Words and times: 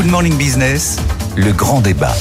Good 0.00 0.10
Morning 0.10 0.38
Business, 0.38 0.96
le 1.36 1.52
grand 1.52 1.80
débat. 1.80 2.14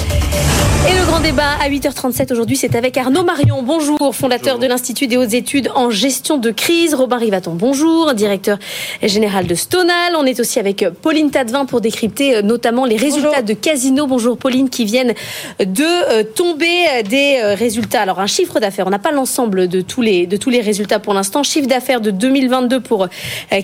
Et 0.88 0.94
le 0.98 1.06
grand 1.06 1.19
débat 1.19 1.57
à 1.61 1.69
8h37 1.69 2.31
aujourd'hui, 2.31 2.56
c'est 2.56 2.73
avec 2.73 2.96
Arnaud 2.96 3.23
Marion. 3.23 3.62
Bonjour, 3.64 4.15
fondateur 4.15 4.59
de 4.59 4.65
l'Institut 4.65 5.07
des 5.07 5.17
hautes 5.17 5.33
études 5.33 5.70
en 5.75 5.89
gestion 5.89 6.38
de 6.38 6.51
crise. 6.51 6.93
Robin 6.93 7.17
Rivaton, 7.17 7.51
bonjour, 7.53 8.13
directeur 8.13 8.57
général 9.03 9.45
de 9.45 9.55
Stonal. 9.55 10.13
On 10.17 10.25
est 10.25 10.39
aussi 10.39 10.57
avec 10.57 10.85
Pauline 11.01 11.31
Tadevin 11.31 11.65
pour 11.65 11.81
décrypter 11.81 12.37
euh, 12.37 12.41
notamment 12.41 12.85
les 12.85 12.95
résultats 12.95 13.41
de 13.41 13.54
Casino. 13.54 14.07
Bonjour 14.07 14.38
Pauline, 14.38 14.70
qui 14.70 14.86
viennent 14.86 15.14
de 15.60 15.84
euh, 15.84 16.23
tomber 16.23 17.04
des 17.07 17.39
euh, 17.44 17.55
résultats. 17.55 18.02
Alors 18.02 18.20
un 18.20 18.28
chiffre 18.28 18.60
d'affaires, 18.62 18.88
on 18.88 18.91
n'a 18.91 19.00
pas 19.00 19.12
l'ensemble 19.12 19.68
de 19.68 19.82
tous 19.82 20.02
les 20.02 20.28
de 20.28 20.38
tous 20.38 20.50
les 20.50 20.62
résultats 20.62 21.00
pour 21.00 21.14
l'instant. 21.14 21.44
Chiffre 21.44 21.68
d'affaires 21.68 22.02
de 22.02 22.12
2022 22.12 22.80
pour 22.80 23.07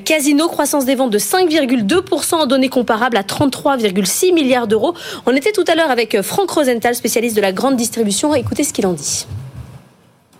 Casino, 0.04 0.48
croissance 0.48 0.86
des 0.86 0.96
ventes 0.96 1.12
de 1.12 1.20
5,2% 1.20 2.36
en 2.36 2.46
données 2.46 2.70
comparables 2.70 3.18
à 3.18 3.23
33,6 3.23 4.34
milliards 4.34 4.68
d'euros. 4.68 4.93
On 5.25 5.34
était 5.36 5.52
tout 5.52 5.65
à 5.67 5.75
l'heure 5.75 5.91
avec 5.91 6.21
Franck 6.21 6.49
Rosenthal, 6.52 6.95
spécialiste 6.95 7.35
de 7.35 7.41
la 7.41 7.52
grande 7.52 7.75
distribution. 7.75 8.34
Écoutez 8.35 8.63
ce 8.63 8.73
qu'il 8.73 8.85
en 8.88 8.94
dit. 8.94 9.27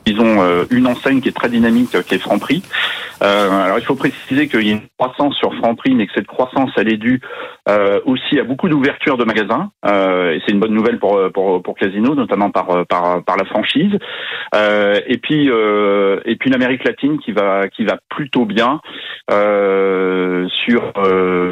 Ils 0.06 0.20
ont 0.20 0.42
euh, 0.42 0.66
une 0.70 0.88
enseigne 0.88 1.20
qui 1.20 1.30
est 1.30 1.36
très 1.36 1.50
dynamique, 1.50 1.96
euh, 1.96 2.04
qui 2.04 2.16
est 2.16 2.20
Franprix. 2.20 2.62
Euh, 3.24 3.50
alors 3.50 3.80
il 3.80 3.86
faut 3.86 3.96
préciser 3.96 4.48
qu'il 4.48 4.68
y 4.68 4.70
a 4.70 4.74
une 4.74 4.82
croissance 4.98 5.36
sur 5.36 5.54
Franprix, 5.56 5.96
mais 5.96 6.06
que 6.06 6.14
cette 6.14 6.28
croissance 6.28 6.70
elle 6.78 6.92
est 6.92 6.98
due 6.98 7.22
euh, 7.70 8.00
aussi 8.06 8.40
à 8.40 8.44
beaucoup 8.44 8.70
d'ouvertures 8.70 9.18
de 9.18 9.24
magasins. 9.24 9.72
Euh, 9.86 10.34
et 10.34 10.42
c'est 10.46 10.52
une 10.52 10.60
bonne 10.60 10.74
nouvelle 10.74 11.00
pour 11.00 11.76
Casino, 11.80 12.14
notamment 12.14 12.52
par 12.52 12.68
la 12.70 13.46
franchise. 13.46 13.94
et 14.54 15.18
puis 15.18 15.50
l'Amérique 16.46 16.84
latine 16.84 17.18
qui 17.20 17.32
va 17.32 17.68
qui 17.68 17.84
va 17.84 17.98
plutôt 18.10 18.46
bien 18.46 18.82
sur 19.30 20.94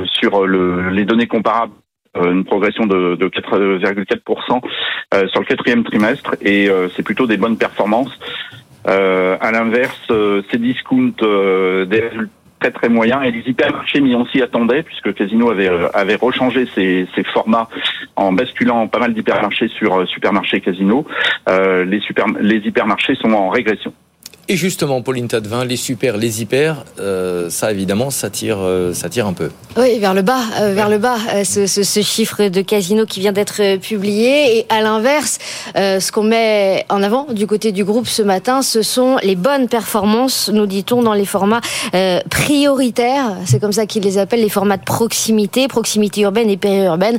sur 0.06 0.46
le, 0.46 0.90
les 0.90 1.06
données 1.06 1.28
comparables 1.28 1.74
euh, 1.74 1.83
une 2.16 2.44
progression 2.44 2.86
de, 2.86 3.16
de 3.16 3.28
4,4% 3.28 4.62
euh, 5.14 5.28
sur 5.28 5.40
le 5.40 5.46
quatrième 5.46 5.84
trimestre 5.84 6.36
et 6.42 6.70
euh, 6.70 6.88
c'est 6.96 7.04
plutôt 7.04 7.28
des 7.28 7.38
bonnes 7.38 7.58
performances. 7.58 8.18
à 8.86 9.52
l'inverse, 9.52 10.12
ces 10.52 10.58
discounts 10.58 11.22
des 11.22 12.00
résultats 12.00 12.32
très 12.60 12.72
très 12.72 12.88
moyens 12.88 13.22
et 13.26 13.32
les 13.32 13.44
hypermarchés 13.50 14.00
mais 14.00 14.16
on 14.16 14.26
s'y 14.26 14.42
attendait 14.42 14.84
puisque 14.84 15.14
Casino 15.14 15.50
avait 15.50 15.70
avait 15.94 16.16
rechangé 16.16 16.66
ses, 16.74 17.08
ses 17.14 17.24
formats 17.26 17.68
en 18.16 18.32
basculant 18.32 18.88
pas 18.88 19.00
mal 19.00 19.14
d'hypermarchés 19.14 19.68
sur 19.68 20.08
supermarché 20.08 20.62
Casino. 20.62 21.06
les 21.50 22.00
super 22.00 22.26
les 22.40 22.60
hypermarchés 22.68 23.16
sont 23.16 23.34
en 23.34 23.50
régression. 23.50 23.94
Et 24.50 24.58
justement, 24.58 25.02
Pauline 25.02 25.30
Tadevin, 25.30 25.64
les 25.64 25.78
super, 25.78 26.18
les 26.18 26.42
hyper, 26.42 26.84
euh, 27.00 27.50
ça 27.50 27.72
évidemment, 27.72 28.10
ça 28.10 28.30
tire, 28.30 28.58
euh, 28.60 28.94
ça 28.94 29.08
tire 29.08 29.26
un 29.26 29.32
peu. 29.32 29.50
Oui, 29.78 30.00
vers 30.00 30.14
le 30.14 30.22
bas, 30.22 30.42
euh, 30.60 30.74
vers 30.74 30.90
le 30.90 30.98
bas, 30.98 31.16
ce, 31.46 31.66
ce, 31.66 31.82
ce, 31.82 32.02
chiffre 32.02 32.50
de 32.50 32.60
casino 32.60 33.06
qui 33.06 33.22
vient 33.22 33.32
d'être 33.32 33.78
publié. 33.78 34.58
Et 34.58 34.66
à 34.68 34.82
l'inverse, 34.82 35.40
ce 35.76 36.12
qu'on 36.12 36.24
met 36.24 36.86
en 36.90 37.02
avant 37.02 37.28
du 37.32 37.48
côté 37.48 37.72
du 37.72 37.86
groupe 37.86 38.06
ce 38.06 38.22
matin, 38.22 38.62
ce 38.62 38.82
sont 38.82 39.16
les 39.24 39.38
bonnes 39.38 39.70
performances, 39.70 40.50
nous 40.54 40.66
dit-on, 40.66 41.04
dans 41.04 41.14
les 41.14 41.26
formats 41.26 41.62
prioritaires. 42.30 43.38
C'est 43.46 43.62
comme 43.62 43.72
ça 43.72 43.86
qu'ils 43.86 44.04
les 44.04 44.18
appellent, 44.18 44.42
les 44.42 44.50
formats 44.50 44.78
de 44.78 44.84
proximité, 44.84 45.70
proximité 45.70 46.22
urbaine 46.22 46.50
et 46.50 46.58
périurbaine. 46.58 47.18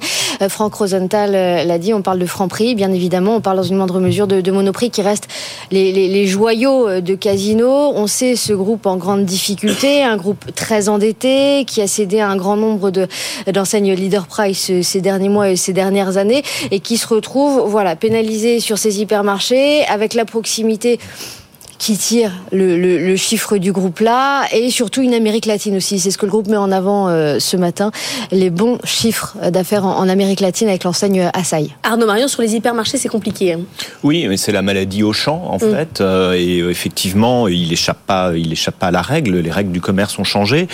Franck 0.50 0.74
Rosenthal 0.74 1.32
l'a 1.66 1.78
dit, 1.78 1.94
on 1.94 2.02
parle 2.02 2.18
de 2.18 2.26
franc 2.26 2.48
prix, 2.48 2.74
bien 2.74 2.92
évidemment, 2.92 3.36
on 3.36 3.40
parle 3.40 3.56
dans 3.56 3.62
une 3.62 3.76
moindre 3.76 3.98
mesure 3.98 4.26
de, 4.26 4.42
de 4.42 4.52
monoprix 4.52 4.90
qui 4.90 5.00
reste 5.00 5.26
les, 5.70 5.90
les, 5.90 6.08
les 6.08 6.26
joyaux 6.26 7.00
de 7.00 7.13
Casino. 7.16 7.92
On 7.94 8.06
sait 8.06 8.36
ce 8.36 8.52
groupe 8.52 8.86
en 8.86 8.96
grande 8.96 9.24
difficulté, 9.24 10.02
un 10.02 10.16
groupe 10.16 10.54
très 10.54 10.88
endetté 10.88 11.64
qui 11.66 11.80
a 11.80 11.86
cédé 11.86 12.20
à 12.20 12.28
un 12.28 12.36
grand 12.36 12.56
nombre 12.56 12.90
de 12.90 13.06
d'enseignes 13.52 13.92
leader 13.94 14.26
price 14.26 14.70
ces 14.82 15.00
derniers 15.00 15.28
mois 15.28 15.50
et 15.50 15.56
ces 15.56 15.72
dernières 15.72 16.16
années 16.16 16.42
et 16.70 16.80
qui 16.80 16.96
se 16.96 17.06
retrouve 17.06 17.68
voilà 17.68 17.96
pénalisé 17.96 18.60
sur 18.60 18.78
ses 18.78 19.00
hypermarchés 19.00 19.84
avec 19.86 20.14
la 20.14 20.24
proximité 20.24 20.98
qui 21.78 21.96
tire 21.96 22.30
le, 22.52 22.76
le, 22.76 22.98
le, 22.98 23.16
chiffre 23.16 23.56
du 23.58 23.72
groupe 23.72 24.00
là 24.00 24.44
et 24.52 24.70
surtout 24.70 25.02
une 25.02 25.14
Amérique 25.14 25.46
latine 25.46 25.76
aussi. 25.76 25.98
C'est 25.98 26.10
ce 26.10 26.18
que 26.18 26.26
le 26.26 26.30
groupe 26.30 26.48
met 26.48 26.56
en 26.56 26.70
avant 26.70 27.08
euh, 27.08 27.38
ce 27.38 27.56
matin, 27.56 27.90
les 28.30 28.50
bons 28.50 28.78
chiffres 28.84 29.36
d'affaires 29.50 29.84
en, 29.84 29.98
en, 29.98 30.08
Amérique 30.08 30.40
latine 30.40 30.68
avec 30.68 30.84
l'enseigne 30.84 31.30
Assaï. 31.32 31.70
Arnaud 31.82 32.06
Marion, 32.06 32.28
sur 32.28 32.42
les 32.42 32.54
hypermarchés, 32.54 32.98
c'est 32.98 33.08
compliqué. 33.08 33.54
Hein. 33.54 33.60
Oui, 34.02 34.26
mais 34.28 34.36
c'est 34.36 34.52
la 34.52 34.62
maladie 34.62 35.02
au 35.02 35.12
champ 35.12 35.44
en 35.48 35.56
mm. 35.56 35.74
fait. 35.74 36.00
Euh, 36.00 36.32
et 36.32 36.60
euh, 36.60 36.70
effectivement, 36.70 37.48
il 37.48 37.72
échappe 37.72 38.04
pas, 38.06 38.32
il 38.36 38.52
échappe 38.52 38.78
pas 38.78 38.88
à 38.88 38.90
la 38.90 39.02
règle. 39.02 39.38
Les 39.38 39.50
règles 39.50 39.72
du 39.72 39.80
commerce 39.80 40.18
ont 40.18 40.24
changé. 40.24 40.68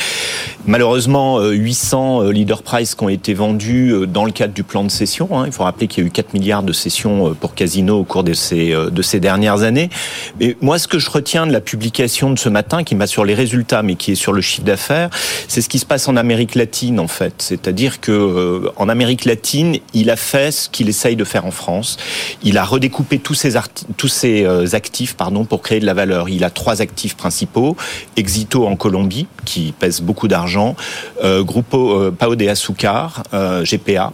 Malheureusement, 0.66 1.40
800 1.40 2.22
euh, 2.22 2.32
leader 2.32 2.62
price 2.62 2.94
qui 2.94 3.04
ont 3.04 3.08
été 3.08 3.34
vendus 3.34 3.94
dans 4.08 4.24
le 4.24 4.32
cadre 4.32 4.52
du 4.52 4.62
plan 4.62 4.84
de 4.84 4.90
cession. 4.90 5.28
Hein. 5.32 5.44
Il 5.46 5.52
faut 5.52 5.64
rappeler 5.64 5.86
qu'il 5.86 6.04
y 6.04 6.06
a 6.06 6.08
eu 6.08 6.10
4 6.10 6.34
milliards 6.34 6.62
de 6.62 6.72
cessions 6.72 7.34
pour 7.34 7.54
Casino 7.54 7.98
au 7.98 8.04
cours 8.04 8.24
de 8.24 8.32
ces, 8.32 8.72
de 8.72 9.02
ces 9.02 9.20
dernières 9.20 9.62
années. 9.62 9.90
Mais 10.38 10.56
moi, 10.60 10.78
ce 10.78 10.88
que 10.90 10.98
je 10.98 11.08
retiens 11.08 11.46
de 11.46 11.52
la 11.52 11.60
publication 11.60 12.30
de 12.30 12.38
ce 12.38 12.50
matin, 12.50 12.84
qui 12.84 12.94
m'a 12.94 13.06
sur 13.06 13.24
les 13.24 13.34
résultats, 13.34 13.82
mais 13.82 13.94
qui 13.94 14.12
est 14.12 14.16
sur 14.16 14.32
le 14.32 14.42
chiffre 14.42 14.64
d'affaires, 14.64 15.08
c'est 15.48 15.62
ce 15.62 15.68
qui 15.68 15.78
se 15.78 15.86
passe 15.86 16.08
en 16.08 16.16
Amérique 16.16 16.56
latine, 16.56 17.00
en 17.00 17.08
fait. 17.08 17.34
C'est-à-dire 17.38 18.00
que 18.00 18.12
euh, 18.12 18.70
en 18.76 18.88
Amérique 18.88 19.24
latine, 19.24 19.78
il 19.94 20.10
a 20.10 20.16
fait 20.16 20.50
ce 20.50 20.68
qu'il 20.68 20.88
essaye 20.88 21.16
de 21.16 21.24
faire 21.24 21.46
en 21.46 21.50
France. 21.52 21.96
Il 22.42 22.58
a 22.58 22.64
redécoupé 22.64 23.18
tous 23.18 23.34
ses, 23.34 23.56
euh, 23.56 24.66
actifs, 24.72 25.14
pardon, 25.14 25.44
pour 25.44 25.62
créer 25.62 25.80
de 25.80 25.86
la 25.86 25.94
valeur. 25.94 26.28
Il 26.28 26.44
a 26.44 26.50
trois 26.50 26.82
actifs 26.82 27.16
principaux 27.16 27.76
Exito 28.16 28.66
en 28.66 28.76
Colombie, 28.76 29.26
qui 29.44 29.72
pèse 29.78 30.00
beaucoup 30.00 30.28
d'argent, 30.28 30.76
euh, 31.24 31.42
Grupo 31.42 31.92
euh, 31.92 32.10
Pao 32.10 32.36
de 32.36 32.46
Azucar, 32.48 33.22
euh, 33.34 33.64
GPA, 33.64 34.12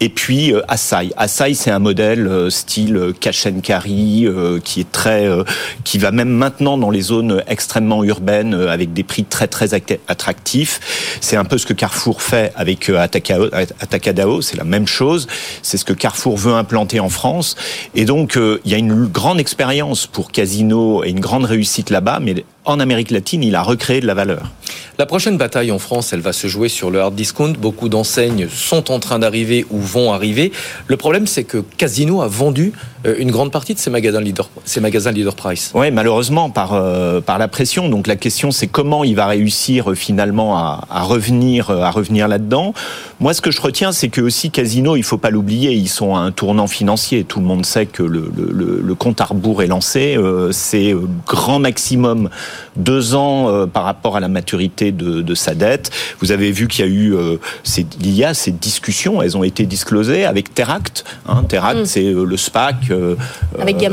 et 0.00 0.08
puis 0.08 0.52
Asai. 0.68 1.10
Asai, 1.16 1.54
c'est 1.54 1.70
un 1.70 1.78
modèle 1.78 2.50
style 2.50 3.12
cash 3.20 3.46
and 3.46 3.60
carry 3.62 4.26
qui 4.62 4.80
est 4.80 4.92
très, 4.92 5.26
qui 5.82 5.98
va 5.98 6.10
même 6.14 6.30
maintenant 6.30 6.78
dans 6.78 6.90
les 6.90 7.02
zones 7.02 7.42
extrêmement 7.46 8.04
urbaines 8.04 8.54
avec 8.54 8.92
des 8.92 9.04
prix 9.04 9.24
très 9.24 9.48
très 9.48 9.74
attractifs. 9.74 11.18
C'est 11.20 11.36
un 11.36 11.44
peu 11.44 11.58
ce 11.58 11.66
que 11.66 11.72
Carrefour 11.72 12.22
fait 12.22 12.52
avec 12.56 12.88
Atacadao. 12.88 14.40
C'est 14.40 14.56
la 14.56 14.64
même 14.64 14.86
chose. 14.86 15.26
C'est 15.62 15.76
ce 15.76 15.84
que 15.84 15.92
Carrefour 15.92 16.36
veut 16.36 16.54
implanter 16.54 17.00
en 17.00 17.08
France. 17.08 17.56
Et 17.94 18.04
donc 18.04 18.36
il 18.36 18.70
y 18.70 18.74
a 18.74 18.78
une 18.78 19.06
grande 19.06 19.40
expérience 19.40 20.06
pour 20.06 20.32
Casino 20.32 21.04
et 21.04 21.10
une 21.10 21.20
grande 21.20 21.44
réussite 21.44 21.90
là-bas, 21.90 22.20
mais 22.20 22.44
en 22.64 22.80
Amérique 22.80 23.10
latine, 23.10 23.42
il 23.42 23.54
a 23.54 23.62
recréé 23.62 24.00
de 24.00 24.06
la 24.06 24.14
valeur. 24.14 24.50
La 24.96 25.06
prochaine 25.06 25.36
bataille 25.36 25.72
en 25.72 25.80
France, 25.80 26.12
elle 26.12 26.20
va 26.20 26.32
se 26.32 26.46
jouer 26.46 26.68
sur 26.68 26.88
le 26.88 27.00
hard 27.00 27.16
discount. 27.16 27.52
Beaucoup 27.58 27.88
d'enseignes 27.88 28.46
sont 28.48 28.92
en 28.92 29.00
train 29.00 29.18
d'arriver 29.18 29.66
ou 29.70 29.80
vont 29.80 30.12
arriver. 30.12 30.52
Le 30.86 30.96
problème, 30.96 31.26
c'est 31.26 31.42
que 31.42 31.58
Casino 31.76 32.22
a 32.22 32.28
vendu 32.28 32.72
euh, 33.04 33.16
une 33.18 33.32
grande 33.32 33.50
partie 33.50 33.74
de 33.74 33.80
ses 33.80 33.90
magasins 33.90 34.20
leader, 34.20 34.48
ses 34.64 34.80
magasins 34.80 35.10
leader 35.10 35.34
price. 35.34 35.72
Oui, 35.74 35.90
malheureusement 35.90 36.48
par 36.48 36.74
euh, 36.74 37.20
par 37.20 37.38
la 37.38 37.48
pression. 37.48 37.88
Donc 37.88 38.06
la 38.06 38.14
question, 38.14 38.52
c'est 38.52 38.68
comment 38.68 39.02
il 39.02 39.16
va 39.16 39.26
réussir 39.26 39.90
euh, 39.90 39.94
finalement 39.96 40.56
à, 40.56 40.86
à 40.88 41.02
revenir 41.02 41.70
à 41.70 41.90
revenir 41.90 42.28
là-dedans. 42.28 42.72
Moi, 43.18 43.34
ce 43.34 43.40
que 43.40 43.50
je 43.50 43.60
retiens, 43.60 43.90
c'est 43.90 44.08
que 44.08 44.20
aussi 44.20 44.52
Casino, 44.52 44.94
il 44.94 45.02
faut 45.02 45.18
pas 45.18 45.30
l'oublier, 45.30 45.72
ils 45.72 45.88
sont 45.88 46.14
à 46.14 46.20
un 46.20 46.30
tournant 46.30 46.68
financier. 46.68 47.24
Tout 47.24 47.40
le 47.40 47.46
monde 47.46 47.66
sait 47.66 47.86
que 47.86 48.04
le, 48.04 48.30
le, 48.36 48.80
le 48.80 48.94
compte 48.94 49.20
à 49.20 49.24
rebours 49.24 49.64
est 49.64 49.66
lancé. 49.66 50.16
c'est 50.52 50.94
grand 51.26 51.58
maximum 51.58 52.28
deux 52.76 53.14
ans 53.14 53.66
par 53.72 53.84
rapport 53.84 54.16
à 54.16 54.20
la 54.20 54.28
maturité 54.28 54.92
de, 54.92 55.22
de 55.22 55.34
sa 55.34 55.54
dette. 55.54 55.90
Vous 56.20 56.32
avez 56.32 56.52
vu 56.52 56.68
qu'il 56.68 56.84
y 56.84 56.88
a 56.88 56.90
eu, 56.90 57.14
il 58.00 58.14
y 58.14 58.24
a 58.24 58.34
ces 58.34 58.50
discussions, 58.52 59.22
elles 59.22 59.36
ont 59.36 59.44
été 59.44 59.66
disclosées 59.66 60.24
avec 60.24 60.54
Teract. 60.54 61.04
Hein, 61.26 61.44
Teract, 61.48 61.80
mm. 61.80 61.86
c'est 61.86 62.12
le 62.12 62.36
SPAC 62.36 62.76
euh, 62.90 63.16
avec 63.58 63.84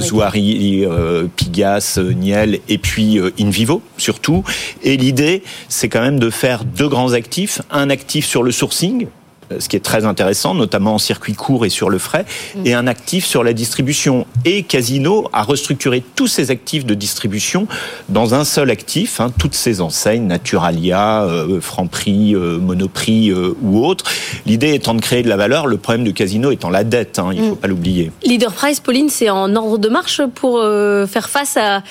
Zouari, 0.00 0.84
euh, 0.84 1.26
Pigas, 1.36 1.96
euh, 1.98 2.12
Niel 2.12 2.60
et 2.68 2.78
puis 2.78 3.20
Invivo 3.40 3.82
surtout. 3.96 4.44
Et 4.82 4.96
l'idée, 4.96 5.42
c'est 5.68 5.88
quand 5.88 6.00
même 6.00 6.18
de 6.18 6.30
faire 6.30 6.64
deux 6.64 6.88
grands 6.88 7.12
actifs, 7.12 7.62
un 7.70 7.90
actif 7.90 8.26
sur 8.26 8.42
le 8.42 8.52
sourcing 8.52 9.06
euh, 9.06 9.23
ce 9.58 9.68
qui 9.68 9.76
est 9.76 9.84
très 9.84 10.04
intéressant, 10.04 10.54
notamment 10.54 10.94
en 10.94 10.98
circuit 10.98 11.34
court 11.34 11.66
et 11.66 11.68
sur 11.68 11.90
le 11.90 11.98
frais, 11.98 12.24
mm. 12.54 12.66
et 12.66 12.74
un 12.74 12.86
actif 12.86 13.24
sur 13.24 13.44
la 13.44 13.52
distribution. 13.52 14.26
Et 14.44 14.62
Casino 14.62 15.28
a 15.32 15.42
restructuré 15.42 16.02
tous 16.14 16.26
ses 16.26 16.50
actifs 16.50 16.84
de 16.84 16.94
distribution 16.94 17.66
dans 18.08 18.34
un 18.34 18.44
seul 18.44 18.70
actif, 18.70 19.20
hein, 19.20 19.30
toutes 19.38 19.54
ses 19.54 19.80
enseignes, 19.80 20.26
Naturalia, 20.26 21.24
euh, 21.24 21.60
Franprix, 21.60 22.34
euh, 22.34 22.58
Monoprix 22.58 23.30
euh, 23.30 23.54
ou 23.62 23.84
autres. 23.84 24.04
L'idée 24.46 24.74
étant 24.74 24.94
de 24.94 25.00
créer 25.00 25.22
de 25.22 25.28
la 25.28 25.36
valeur, 25.36 25.66
le 25.66 25.76
problème 25.76 26.04
de 26.04 26.10
Casino 26.10 26.50
étant 26.50 26.70
la 26.70 26.84
dette, 26.84 27.18
hein, 27.18 27.30
il 27.32 27.40
ne 27.40 27.48
faut 27.48 27.54
mm. 27.54 27.58
pas 27.58 27.68
l'oublier. 27.68 28.12
Leader 28.22 28.52
Price, 28.52 28.80
Pauline, 28.80 29.08
c'est 29.08 29.30
en 29.30 29.54
ordre 29.56 29.78
de 29.78 29.88
marche 29.88 30.22
pour 30.34 30.60
faire 31.08 31.28
face 31.28 31.56
à 31.56 31.82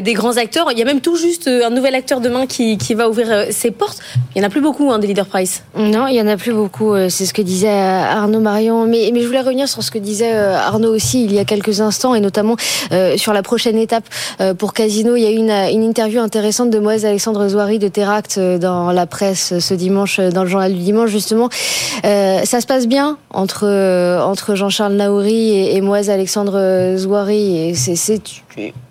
des 0.00 0.12
grands 0.12 0.36
acteurs. 0.36 0.70
Il 0.72 0.78
y 0.78 0.82
a 0.82 0.84
même 0.84 1.00
tout 1.00 1.16
juste 1.16 1.48
un 1.48 1.70
nouvel 1.70 1.94
acteur 1.94 2.20
demain 2.20 2.46
qui, 2.46 2.78
qui 2.78 2.94
va 2.94 3.08
ouvrir 3.08 3.46
ses 3.50 3.70
portes. 3.70 3.98
Il 4.34 4.40
n'y 4.40 4.44
en 4.44 4.48
a 4.48 4.50
plus 4.50 4.60
beaucoup, 4.60 4.90
hein, 4.92 4.98
des 4.98 5.06
Leader 5.06 5.26
Price. 5.26 5.62
Non, 5.76 6.06
il 6.06 6.12
n'y 6.12 6.20
en 6.20 6.26
a 6.26 6.36
plus 6.36 6.52
beaucoup 6.52 6.94
euh, 6.94 6.97
c'est 7.08 7.26
ce 7.26 7.32
que 7.32 7.42
disait 7.42 7.68
Arnaud 7.68 8.40
Marion. 8.40 8.86
Mais, 8.86 9.12
je 9.14 9.26
voulais 9.26 9.40
revenir 9.40 9.68
sur 9.68 9.82
ce 9.82 9.90
que 9.90 9.98
disait 9.98 10.32
Arnaud 10.32 10.94
aussi 10.94 11.24
il 11.24 11.32
y 11.32 11.38
a 11.38 11.44
quelques 11.44 11.80
instants, 11.80 12.14
et 12.14 12.20
notamment 12.20 12.56
sur 13.16 13.32
la 13.32 13.42
prochaine 13.42 13.78
étape 13.78 14.04
pour 14.58 14.72
Casino. 14.72 15.16
Il 15.16 15.22
y 15.22 15.26
a 15.26 15.30
eu 15.30 15.36
une, 15.36 15.82
interview 15.82 16.20
intéressante 16.20 16.70
de 16.70 16.78
Moïse 16.78 17.04
Alexandre 17.04 17.48
Zouari 17.48 17.78
de 17.78 17.88
Teract 17.88 18.38
dans 18.38 18.92
la 18.92 19.06
presse 19.06 19.58
ce 19.58 19.74
dimanche, 19.74 20.20
dans 20.20 20.42
le 20.42 20.48
journal 20.48 20.72
du 20.72 20.82
dimanche, 20.82 21.10
justement. 21.10 21.48
ça 22.02 22.60
se 22.60 22.66
passe 22.66 22.86
bien 22.86 23.18
entre, 23.30 24.54
Jean-Charles 24.54 24.94
Naouri 24.94 25.76
et, 25.76 25.80
Moïse 25.80 26.10
Alexandre 26.10 26.94
Zouari. 26.96 27.74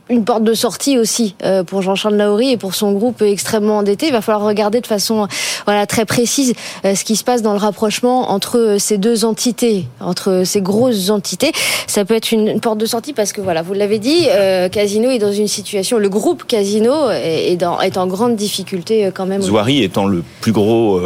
Une 0.10 0.24
porte 0.24 0.44
de 0.44 0.54
sortie 0.54 0.98
aussi 0.98 1.36
euh, 1.44 1.64
pour 1.64 1.82
Jean-Charles 1.82 2.16
Naouri 2.16 2.52
et 2.52 2.58
pour 2.58 2.76
son 2.76 2.94
groupe 2.94 3.22
extrêmement 3.22 3.80
endetté. 3.80 4.08
Il 4.08 4.12
va 4.12 4.22
falloir 4.22 4.46
regarder 4.46 4.82
de 4.82 4.88
façon 4.88 5.28
voilà 5.66 5.86
très 5.86 6.06
précise 6.06 6.54
euh, 6.86 6.96
ce 6.96 7.04
qui 7.04 7.16
se 7.16 7.24
passe 7.24 7.42
dans 7.42 7.54
le 7.54 7.60
rapprochement 7.60 8.32
entre 8.32 8.78
ces 8.80 8.98
deux 8.98 9.26
entités, 9.26 9.86
entre 10.00 10.44
ces 10.46 10.62
grosses 10.62 11.10
entités. 11.10 11.52
Ça 11.88 12.06
peut 12.06 12.16
être 12.16 12.32
une, 12.32 12.60
porte 12.60 12.78
de 12.78 12.86
sortie 12.86 13.14
parce 13.14 13.34
que 13.34 13.42
voilà, 13.42 13.62
vous 13.62 13.74
l'avez 13.74 14.00
dit, 14.00 14.28
euh, 14.30 14.70
Casino 14.70 15.10
est 15.10 15.20
dans 15.20 15.32
une 15.32 15.48
situation, 15.48 15.98
le 15.98 16.10
groupe 16.10 16.46
Casino 16.46 17.10
est, 17.12 17.56
dans, 17.58 17.80
est 17.82 17.98
en 17.98 18.08
grande 18.08 18.36
difficulté 18.36 19.10
quand 19.14 19.26
même. 19.26 19.42
Zouari 19.42 19.84
étant 19.84 20.08
le 20.08 20.24
plus 20.42 20.52
gros, 20.52 21.00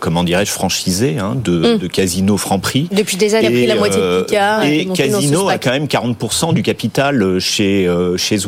comment 0.00 0.24
dirais-je, 0.24 0.50
franchisé 0.50 1.18
hein, 1.18 1.34
de, 1.42 1.74
mm. 1.74 1.78
de, 1.78 1.86
Casino 1.86 2.36
Franprix. 2.36 2.88
Depuis 2.92 3.16
des 3.16 3.34
années, 3.34 3.46
a 3.46 3.50
pris 3.50 3.66
la 3.66 3.76
moitié 3.76 4.00
de 4.00 4.22
Picard. 4.22 4.64
Et, 4.64 4.86
Casino 4.86 5.48
a 5.48 5.58
quand 5.58 5.70
même 5.70 5.86
40% 5.86 6.52
du 6.54 6.62
capital 6.62 7.38
chez 7.38 7.88
chez 8.16 8.36
Zouari 8.36 8.47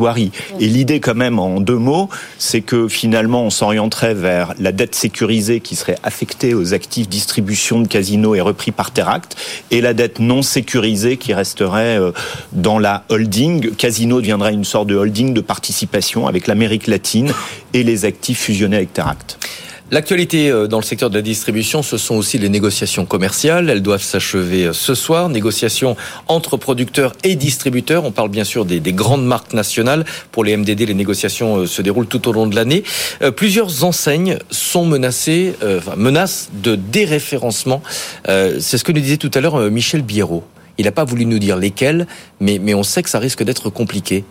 et 0.58 0.66
l'idée 0.66 1.00
quand 1.00 1.14
même 1.14 1.38
en 1.38 1.60
deux 1.60 1.76
mots, 1.76 2.08
c'est 2.38 2.60
que 2.60 2.88
finalement 2.88 3.44
on 3.44 3.50
s'orienterait 3.50 4.14
vers 4.14 4.54
la 4.58 4.72
dette 4.72 4.94
sécurisée 4.94 5.60
qui 5.60 5.76
serait 5.76 5.96
affectée 6.02 6.54
aux 6.54 6.74
actifs 6.74 7.08
distribution 7.08 7.80
de 7.80 7.88
casinos 7.88 8.34
et 8.34 8.40
repris 8.40 8.70
par 8.70 8.92
Teract, 8.92 9.36
et 9.70 9.80
la 9.80 9.94
dette 9.94 10.18
non 10.18 10.42
sécurisée 10.42 11.16
qui 11.16 11.34
resterait 11.34 11.98
euh, 11.98 12.12
dans 12.52 12.78
la 12.78 13.04
holding. 13.08 13.74
Casino 13.74 14.20
deviendrait 14.20 14.54
une 14.54 14.64
sorte 14.64 14.88
de 14.88 14.96
holding 14.96 15.34
de 15.34 15.40
participation 15.40 16.26
avec 16.26 16.46
l'Amérique 16.46 16.86
latine 16.86 17.32
et 17.74 17.82
les 17.82 18.04
actifs 18.04 18.40
fusionnés 18.40 18.76
avec 18.76 18.92
Teract. 18.92 19.38
L'actualité 19.92 20.50
euh, 20.50 20.68
dans 20.68 20.78
le 20.78 20.84
secteur 20.84 21.10
de 21.10 21.16
la 21.16 21.22
distribution, 21.22 21.82
ce 21.82 21.96
sont 21.96 22.14
aussi 22.14 22.38
les 22.38 22.48
négociations 22.48 23.04
commerciales. 23.04 23.68
Elles 23.68 23.82
doivent 23.82 24.02
s'achever 24.02 24.66
euh, 24.66 24.72
ce 24.72 24.94
soir. 24.94 25.28
Négociations 25.28 25.96
entre 26.28 26.56
producteurs 26.56 27.12
et 27.24 27.34
distributeurs. 27.34 28.04
On 28.04 28.12
parle 28.12 28.28
bien 28.28 28.44
sûr 28.44 28.64
des, 28.64 28.80
grandes 28.92 29.26
marques 29.26 29.52
nationales. 29.52 30.04
Pour 30.30 30.44
les 30.44 30.56
MDD, 30.56 30.86
les 30.86 30.94
négociations 30.94 31.58
euh, 31.58 31.66
se 31.66 31.82
déroulent 31.82 32.06
tout 32.06 32.28
au 32.28 32.32
long 32.32 32.46
de 32.46 32.54
l'année. 32.54 32.84
Plusieurs 33.36 33.82
enseignes 33.82 34.38
sont 34.50 34.84
menacées, 34.84 35.54
enfin, 35.62 35.96
menacent 35.96 36.50
de 36.62 36.76
déréférencement. 36.76 37.82
C'est 38.26 38.78
ce 38.78 38.84
que 38.84 38.92
nous 38.92 39.00
disait 39.00 39.16
tout 39.16 39.30
à 39.34 39.40
l'heure 39.40 39.70
Michel 39.70 40.02
Biérot. 40.02 40.44
Il 40.78 40.84
n'a 40.84 40.92
pas 40.92 41.04
voulu 41.04 41.26
nous 41.26 41.38
dire 41.38 41.56
lesquelles, 41.56 42.06
mais, 42.40 42.58
mais 42.58 42.74
on 42.74 42.82
sait 42.82 43.02
que 43.02 43.10
ça 43.10 43.18
risque 43.18 43.42
d'être 43.42 43.70
compliqué 43.70 44.24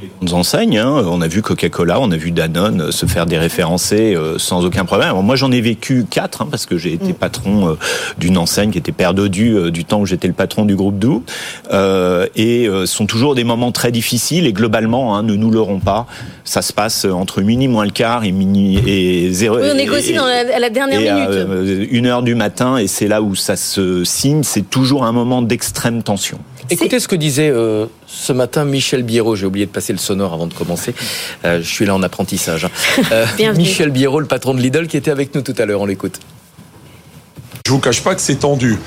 les 0.00 0.10
grandes 0.18 0.38
enseignes. 0.38 0.78
Hein. 0.78 1.04
On 1.06 1.20
a 1.20 1.28
vu 1.28 1.42
Coca-Cola, 1.42 2.00
on 2.00 2.10
a 2.10 2.16
vu 2.16 2.30
Danone 2.30 2.92
se 2.92 3.06
faire 3.06 3.26
déréférencer 3.26 4.14
euh, 4.14 4.38
sans 4.38 4.64
aucun 4.64 4.84
problème. 4.84 5.14
moi, 5.22 5.36
j'en 5.36 5.50
ai 5.52 5.60
vécu 5.60 6.06
quatre 6.08 6.42
hein, 6.42 6.48
parce 6.50 6.66
que 6.66 6.78
j'ai 6.78 6.92
été 6.92 7.12
mm. 7.12 7.14
patron 7.14 7.70
euh, 7.70 7.74
d'une 8.18 8.38
enseigne 8.38 8.70
qui 8.70 8.78
était 8.78 8.94
euh, 9.00 9.70
du 9.70 9.84
temps 9.84 10.00
où 10.00 10.06
j'étais 10.06 10.28
le 10.28 10.34
patron 10.34 10.64
du 10.64 10.76
groupe 10.76 10.98
Doux. 10.98 11.22
et 11.70 12.66
ce 12.68 12.86
sont 12.86 13.06
toujours 13.06 13.34
des 13.34 13.44
moments 13.44 13.72
très 13.72 13.92
difficiles 13.92 14.46
et 14.46 14.52
globalement, 14.52 15.16
hein, 15.16 15.22
ne 15.22 15.34
nous 15.34 15.50
leurrons 15.50 15.80
pas, 15.80 16.06
ça 16.44 16.62
se 16.62 16.72
passe 16.72 17.04
entre 17.04 17.40
minuit 17.42 17.68
moins 17.68 17.84
le 17.84 17.90
quart 17.90 18.24
et 18.24 18.32
minuit 18.32 18.78
et 18.86 19.32
zéro. 19.32 19.58
on 19.58 19.74
négocie 19.74 20.14
dans 20.14 20.26
la, 20.26 20.54
à 20.54 20.58
la 20.58 20.70
dernière 20.70 21.00
minute. 21.00 21.88
une 21.90 22.06
heure 22.06 22.22
du 22.22 22.34
matin 22.34 22.78
et 22.78 22.86
c'est 22.86 23.08
là 23.08 23.22
où 23.22 23.34
ça 23.34 23.56
se 23.56 24.04
signe. 24.04 24.42
C'est 24.42 24.68
toujours 24.68 25.04
un 25.04 25.12
moment 25.12 25.42
d'extrême 25.42 26.02
tension. 26.02 26.38
Écoutez 26.70 27.00
ce 27.00 27.08
que 27.08 27.16
disait 27.16 27.50
euh, 27.50 27.86
ce 28.08 28.32
matin 28.32 28.64
Michel 28.64 29.02
Biérot. 29.02 29.36
J'ai 29.36 29.46
oublié 29.46 29.66
de 29.66 29.70
passer 29.70 29.92
le 29.92 29.98
sonore 29.98 30.32
avant 30.32 30.46
de 30.46 30.54
commencer. 30.54 30.94
Euh, 31.44 31.60
je 31.62 31.68
suis 31.68 31.86
là 31.86 31.94
en 31.94 32.02
apprentissage. 32.02 32.64
Hein. 32.64 32.70
Euh, 33.12 33.54
Michel 33.54 33.90
Biérot, 33.90 34.20
le 34.20 34.26
patron 34.26 34.54
de 34.54 34.60
Lidl, 34.60 34.86
qui 34.86 34.96
était 34.96 35.10
avec 35.10 35.34
nous 35.34 35.42
tout 35.42 35.54
à 35.58 35.64
l'heure. 35.64 35.80
On 35.80 35.86
l'écoute. 35.86 36.18
Je 37.66 37.72
vous 37.72 37.78
cache 37.78 38.02
pas 38.02 38.14
que 38.14 38.20
c'est 38.20 38.36
tendu. 38.36 38.78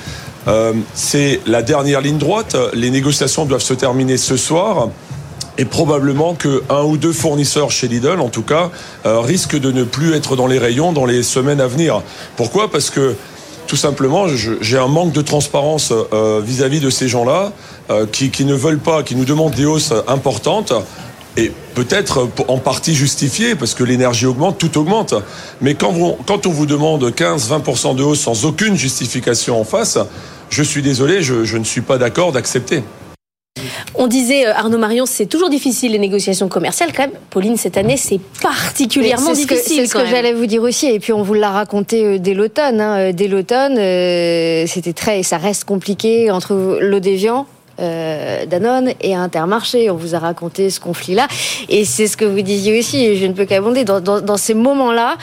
c'est 0.93 1.39
la 1.45 1.61
dernière 1.61 2.01
ligne 2.01 2.17
droite. 2.17 2.55
Les 2.73 2.89
négociations 2.89 3.45
doivent 3.45 3.61
se 3.61 3.73
terminer 3.73 4.17
ce 4.17 4.37
soir. 4.37 4.89
Et 5.57 5.65
probablement 5.65 6.33
que 6.33 6.63
un 6.69 6.83
ou 6.83 6.97
deux 6.97 7.13
fournisseurs 7.13 7.71
chez 7.71 7.87
Lidl, 7.87 8.19
en 8.19 8.29
tout 8.29 8.43
cas, 8.43 8.69
risquent 9.05 9.59
de 9.59 9.71
ne 9.71 9.83
plus 9.83 10.13
être 10.13 10.35
dans 10.35 10.47
les 10.47 10.59
rayons 10.59 10.93
dans 10.93 11.05
les 11.05 11.23
semaines 11.23 11.61
à 11.61 11.67
venir. 11.67 12.01
Pourquoi? 12.37 12.71
Parce 12.71 12.89
que 12.89 13.15
tout 13.71 13.77
simplement, 13.77 14.25
j'ai 14.27 14.77
un 14.77 14.89
manque 14.89 15.13
de 15.13 15.21
transparence 15.21 15.93
euh, 16.11 16.41
vis-à-vis 16.43 16.81
de 16.81 16.89
ces 16.89 17.07
gens-là 17.07 17.53
euh, 17.89 18.05
qui, 18.05 18.43
ne 18.43 18.53
veulent 18.53 18.79
pas, 18.79 19.01
qui 19.01 19.15
nous 19.15 19.23
demandent 19.23 19.53
des 19.53 19.63
hausses 19.63 19.93
importantes. 20.09 20.73
Et 21.37 21.53
peut-être 21.73 22.27
en 22.49 22.57
partie 22.57 22.93
justifiées, 22.93 23.55
parce 23.55 23.73
que 23.73 23.85
l'énergie 23.85 24.25
augmente, 24.25 24.57
tout 24.57 24.77
augmente. 24.77 25.13
Mais 25.61 25.75
quand, 25.75 25.93
quand 26.27 26.47
on 26.47 26.51
vous 26.51 26.65
demande 26.65 27.09
15-20% 27.11 27.95
de 27.95 28.03
hausse 28.03 28.19
sans 28.19 28.43
aucune 28.43 28.75
justification 28.75 29.61
en 29.61 29.63
face, 29.63 29.97
je 30.49 30.63
suis 30.63 30.81
désolé, 30.81 31.21
je 31.21 31.57
ne 31.57 31.63
suis 31.63 31.79
pas 31.79 31.97
d'accord 31.97 32.33
d'accepter. 32.33 32.83
On 34.03 34.07
disait, 34.07 34.47
euh, 34.47 34.53
Arnaud 34.55 34.79
Marion, 34.79 35.05
c'est 35.05 35.27
toujours 35.27 35.51
difficile 35.51 35.91
les 35.91 35.99
négociations 35.99 36.47
commerciales. 36.47 36.89
Quand 36.91 37.03
même, 37.03 37.11
Pauline, 37.29 37.55
cette 37.55 37.77
année, 37.77 37.97
c'est 37.97 38.19
particulièrement 38.41 39.31
difficile. 39.31 39.81
C'est 39.81 39.85
ce 39.85 39.93
que, 39.93 40.07
j'allais 40.07 40.33
vous 40.33 40.47
dire 40.47 40.63
aussi. 40.63 40.87
Et 40.87 40.99
puis, 40.99 41.13
on 41.13 41.21
vous 41.21 41.35
l'a 41.35 41.51
raconté 41.51 42.03
euh, 42.03 42.17
dès 42.17 42.33
l'automne. 42.33 42.81
Hein. 42.81 42.97
Euh, 42.97 43.11
dès 43.11 43.27
l'automne, 43.27 43.75
c'était 44.67 44.93
très, 44.93 45.21
ça 45.21 45.37
reste 45.37 45.65
compliqué 45.65 46.31
entre 46.31 46.79
l'Odévian 46.81 47.45
Danone 47.77 48.91
et 49.01 49.13
Intermarché. 49.13 49.91
On 49.91 49.95
vous 49.95 50.15
a 50.15 50.19
raconté 50.19 50.71
ce 50.71 50.79
conflit-là. 50.79 51.27
Et 51.69 51.85
c'est 51.85 52.07
ce 52.07 52.17
que 52.17 52.25
vous 52.25 52.41
disiez 52.41 52.79
aussi, 52.79 53.17
je 53.17 53.25
ne 53.27 53.33
peux 53.33 53.45
qu'abonder. 53.45 53.83
dans 53.83 54.37
ces 54.37 54.55
moments-là, 54.55 55.17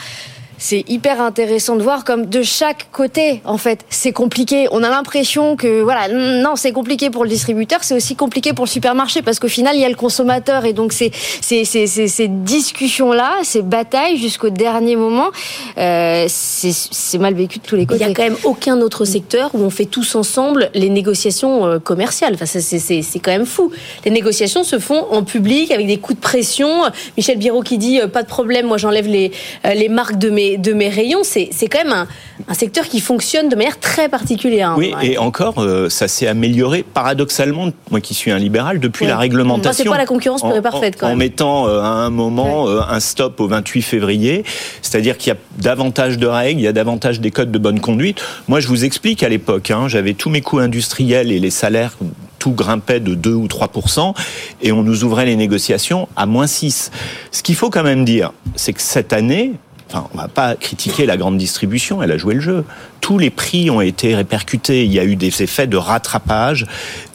c'est 0.59 0.83
hyper 0.89 1.21
intéressant 1.21 1.77
de 1.77 1.81
voir 1.81 2.03
comme 2.03 2.25
de 2.25 2.43
chaque 2.43 2.91
côté, 2.91 3.41
en 3.45 3.57
fait, 3.57 3.85
c'est 3.89 4.11
compliqué. 4.11 4.67
On 4.71 4.83
a 4.83 4.89
l'impression 4.89 5.55
que, 5.55 5.81
voilà, 5.81 6.09
non, 6.09 6.55
c'est 6.57 6.73
compliqué 6.73 7.09
pour 7.09 7.23
le 7.23 7.29
distributeur, 7.29 7.79
c'est 7.81 7.95
aussi 7.95 8.15
compliqué 8.15 8.53
pour 8.53 8.65
le 8.65 8.69
supermarché 8.69 9.21
parce 9.21 9.39
qu'au 9.39 9.47
final, 9.47 9.75
il 9.75 9.81
y 9.81 9.85
a 9.85 9.89
le 9.89 9.95
consommateur 9.95 10.65
et 10.65 10.73
donc 10.73 10.91
c'est 10.91 11.11
ces 11.41 12.27
discussions-là, 12.27 13.37
ces 13.43 13.61
batailles 13.61 14.17
jusqu'au 14.17 14.49
dernier 14.49 14.97
moment, 14.97 15.29
euh, 15.77 16.25
c'est 16.27 17.17
mal 17.17 17.33
vécu 17.33 17.59
de 17.59 17.63
tous 17.63 17.77
les 17.77 17.85
côtés. 17.85 18.01
Il 18.01 18.05
n'y 18.05 18.11
a 18.11 18.13
quand 18.13 18.23
même 18.23 18.37
aucun 18.43 18.81
autre 18.81 19.05
secteur 19.05 19.51
où 19.53 19.63
on 19.63 19.69
fait 19.69 19.85
tous 19.85 20.15
ensemble 20.15 20.69
les 20.73 20.89
négociations 20.89 21.65
euh, 21.65 21.79
commerciales. 21.79 22.33
Enfin, 22.33 22.45
c'est 22.45 23.19
quand 23.19 23.31
même 23.31 23.45
fou. 23.45 23.71
Les 24.03 24.11
négociations 24.11 24.65
se 24.65 24.77
font 24.77 25.05
en 25.11 25.23
public 25.23 25.71
avec 25.71 25.87
des 25.87 25.97
coups 25.97 26.17
de 26.19 26.21
pression. 26.21 26.83
Michel 27.15 27.37
Biro 27.37 27.61
qui 27.61 27.77
dit 27.77 28.01
euh, 28.01 28.07
pas 28.07 28.23
de 28.23 28.27
problème, 28.27 28.67
moi 28.67 28.77
j'enlève 28.77 29.07
les, 29.07 29.31
les 29.63 29.87
marques 29.87 30.17
de 30.17 30.29
mes 30.29 30.48
de 30.57 30.73
mes 30.73 30.89
rayons, 30.89 31.21
c'est 31.23 31.49
quand 31.69 31.83
même 31.83 32.07
un, 32.47 32.53
secteur 32.53 32.85
qui 32.87 32.99
fonctionne 32.99 33.49
de 33.49 33.55
manière 33.55 33.79
très 33.79 34.09
particulière. 34.09 34.75
Oui, 34.77 34.93
et 35.01 35.17
encore, 35.17 35.59
euh, 35.59 35.89
ça 35.89 36.07
s'est 36.07 36.27
amélioré 36.27 36.83
paradoxalement, 36.83 37.69
moi 37.91 38.01
qui 38.01 38.13
suis 38.13 38.31
un 38.31 38.37
libéral, 38.37 38.79
depuis 38.79 39.05
la 39.05 39.17
réglementation. 39.17 39.83
C'est 39.83 39.89
pas 39.89 39.97
la 39.97 40.05
concurrence 40.05 40.43
en, 40.43 40.61
parfaite 40.61 40.95
quand 40.99 41.07
même. 41.07 41.15
En 41.15 41.17
mettant 41.17 41.67
euh, 41.67 41.81
à 41.81 41.87
un 41.87 42.09
moment 42.09 42.67
euh, 42.67 42.81
un 42.87 42.99
stop 42.99 43.39
au 43.39 43.47
28 43.47 43.81
février, 43.81 44.43
c'est-à-dire 44.81 45.17
qu'il 45.17 45.33
y 45.33 45.35
a 45.35 45.39
davantage 45.61 46.17
de 46.17 46.27
règles, 46.27 46.61
il 46.61 46.63
y 46.63 46.67
a 46.67 46.73
davantage 46.73 47.19
des 47.19 47.31
codes 47.31 47.51
de 47.51 47.59
bonne 47.59 47.79
conduite. 47.79 48.21
Moi, 48.47 48.59
je 48.59 48.67
vous 48.67 48.85
explique 48.85 49.23
à 49.23 49.29
l'époque, 49.29 49.71
hein, 49.71 49.87
j'avais 49.87 50.13
tous 50.13 50.29
mes 50.29 50.41
coûts 50.41 50.59
industriels 50.59 51.31
et 51.31 51.39
les 51.39 51.51
salaires 51.51 51.93
tout 52.39 52.53
grimpait 52.53 52.99
de 52.99 53.13
2 53.13 53.33
ou 53.33 53.47
3% 53.47 54.15
et 54.61 54.71
on 54.71 54.81
nous 54.81 55.03
ouvrait 55.03 55.25
les 55.25 55.35
négociations 55.35 56.07
à 56.15 56.25
moins 56.25 56.47
6. 56.47 56.91
Ce 57.31 57.43
qu'il 57.43 57.55
faut 57.55 57.69
quand 57.69 57.83
même 57.83 58.05
dire, 58.05 58.31
c'est 58.55 58.73
que 58.73 58.81
cette 58.81 59.13
année, 59.13 59.53
Enfin, 59.89 60.07
on 60.13 60.17
va 60.17 60.27
pas 60.27 60.55
critiquer 60.55 61.05
la 61.07 61.17
grande 61.17 61.37
distribution, 61.37 62.03
elle 62.03 62.11
a 62.11 62.17
joué 62.17 62.35
le 62.35 62.41
jeu. 62.41 62.63
Tous 63.01 63.17
les 63.17 63.29
prix 63.29 63.69
ont 63.69 63.81
été 63.81 64.15
répercutés. 64.15 64.85
Il 64.85 64.93
y 64.93 64.99
a 64.99 65.03
eu 65.03 65.15
des 65.15 65.41
effets 65.41 65.67
de 65.67 65.77
rattrapage 65.77 66.65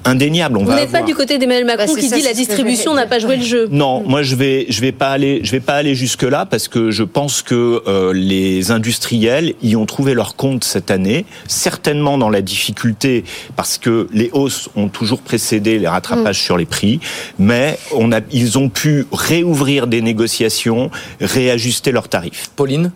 indéniables. 0.04 0.58
On 0.58 0.64
Vous 0.64 0.72
n'êtes 0.72 0.92
pas 0.92 1.02
du 1.02 1.14
côté 1.14 1.38
d'Emmanuel 1.38 1.64
Macron 1.64 1.92
bah, 1.94 2.00
qui 2.00 2.10
dit 2.10 2.22
la 2.22 2.32
distribution 2.32 2.94
n'a 2.94 3.06
pas 3.06 3.18
joué 3.18 3.36
le 3.36 3.42
jeu. 3.42 3.68
Non, 3.70 4.02
moi 4.06 4.22
je 4.22 4.36
vais 4.36 4.66
je 4.68 4.80
vais 4.80 4.92
pas 4.92 5.10
aller 5.10 5.40
je 5.44 5.50
vais 5.50 5.60
pas 5.60 5.74
aller 5.74 5.94
jusque 5.94 6.22
là 6.22 6.46
parce 6.46 6.68
que 6.68 6.90
je 6.90 7.02
pense 7.02 7.42
que 7.42 7.82
euh, 7.86 8.12
les 8.12 8.70
industriels 8.70 9.54
y 9.62 9.76
ont 9.76 9.86
trouvé 9.86 10.14
leur 10.14 10.36
compte 10.36 10.64
cette 10.64 10.90
année, 10.90 11.24
certainement 11.46 12.18
dans 12.18 12.30
la 12.30 12.42
difficulté 12.42 13.24
parce 13.56 13.78
que 13.78 14.08
les 14.12 14.30
hausses 14.32 14.68
ont 14.76 14.88
toujours 14.88 15.20
précédé 15.20 15.78
les 15.78 15.88
rattrapages 15.88 16.40
mm. 16.40 16.44
sur 16.44 16.56
les 16.56 16.66
prix, 16.66 17.00
mais 17.38 17.78
on 17.94 18.12
a 18.12 18.20
ils 18.30 18.58
ont 18.58 18.68
pu 18.68 19.06
réouvrir 19.12 19.86
des 19.86 20.02
négociations, 20.02 20.90
réajuster 21.20 21.92
leurs 21.92 22.08
tarifs. 22.08 22.50
Pauline? 22.56 22.90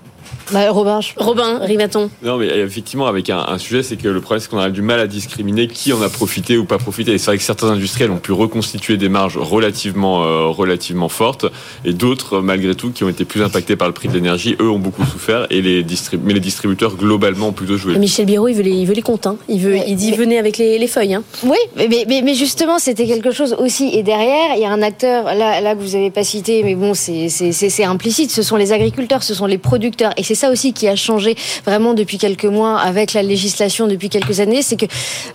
Bah, 0.52 0.70
Robin, 0.70 1.00
Robin, 1.16 1.58
Rivaton. 1.62 2.10
Non, 2.22 2.36
mais 2.38 2.46
effectivement, 2.46 3.06
avec 3.06 3.30
un, 3.30 3.38
un 3.38 3.58
sujet, 3.58 3.82
c'est 3.82 3.96
que 3.96 4.08
le 4.08 4.20
problème, 4.20 4.40
c'est 4.40 4.50
qu'on 4.50 4.58
a 4.58 4.70
du 4.70 4.82
mal 4.82 5.00
à 5.00 5.06
discriminer 5.06 5.68
qui 5.68 5.92
en 5.92 6.02
a 6.02 6.08
profité 6.08 6.56
ou 6.56 6.64
pas 6.64 6.78
profité. 6.78 7.12
Et 7.12 7.18
c'est 7.18 7.26
vrai 7.26 7.38
que 7.38 7.42
certains 7.42 7.68
industriels 7.68 8.10
ont 8.10 8.18
pu 8.18 8.32
reconstituer 8.32 8.96
des 8.96 9.08
marges 9.08 9.36
relativement, 9.36 10.24
euh, 10.24 10.46
relativement 10.46 11.08
fortes, 11.08 11.46
et 11.84 11.92
d'autres, 11.92 12.40
malgré 12.40 12.74
tout, 12.74 12.90
qui 12.90 13.04
ont 13.04 13.08
été 13.08 13.24
plus 13.24 13.42
impactés 13.42 13.76
par 13.76 13.88
le 13.88 13.94
prix 13.94 14.08
de 14.08 14.14
l'énergie, 14.14 14.56
eux 14.60 14.70
ont 14.70 14.78
beaucoup 14.78 15.04
souffert, 15.04 15.46
et 15.50 15.62
les 15.62 15.84
mais 16.22 16.34
les 16.34 16.40
distributeurs 16.40 16.96
globalement 16.96 17.48
ont 17.48 17.52
plutôt 17.52 17.76
joué. 17.76 17.94
Et 17.94 17.98
Michel 17.98 18.26
Biro, 18.26 18.48
il 18.48 18.54
veut 18.54 18.62
les, 18.62 18.70
il 18.70 18.86
veut 18.86 18.94
les 18.94 19.02
comptes. 19.02 19.26
Hein. 19.26 19.36
Il 19.48 19.60
veut, 19.60 19.76
il 19.86 19.96
dit 19.96 20.12
venez 20.12 20.38
avec 20.38 20.58
les, 20.58 20.78
les 20.78 20.86
feuilles. 20.86 21.14
Hein. 21.14 21.22
Oui, 21.44 21.58
mais, 21.76 21.88
mais, 21.88 22.22
mais 22.22 22.34
justement, 22.34 22.78
c'était 22.78 23.06
quelque 23.06 23.30
chose 23.30 23.56
aussi. 23.58 23.90
Et 23.92 24.02
derrière, 24.02 24.54
il 24.56 24.62
y 24.62 24.64
a 24.64 24.70
un 24.70 24.82
acteur 24.82 25.24
là, 25.24 25.60
là 25.60 25.74
que 25.74 25.80
vous 25.80 25.94
avez 25.94 26.10
pas 26.10 26.24
cité, 26.24 26.62
mais 26.62 26.74
bon, 26.74 26.94
c'est 26.94 27.84
implicite. 27.84 28.30
Ce 28.30 28.42
sont 28.42 28.56
les 28.56 28.72
agriculteurs, 28.72 29.22
ce 29.22 29.34
sont 29.34 29.46
les 29.46 29.58
producteurs, 29.58 30.12
et 30.16 30.22
c'est 30.22 30.34
ça 30.38 30.50
aussi 30.50 30.72
qui 30.72 30.88
a 30.88 30.96
changé 30.96 31.36
vraiment 31.66 31.94
depuis 31.94 32.16
quelques 32.16 32.44
mois 32.44 32.78
avec 32.78 33.12
la 33.12 33.22
législation 33.22 33.86
depuis 33.86 34.08
quelques 34.08 34.40
années, 34.40 34.62
c'est 34.62 34.76
que 34.76 34.86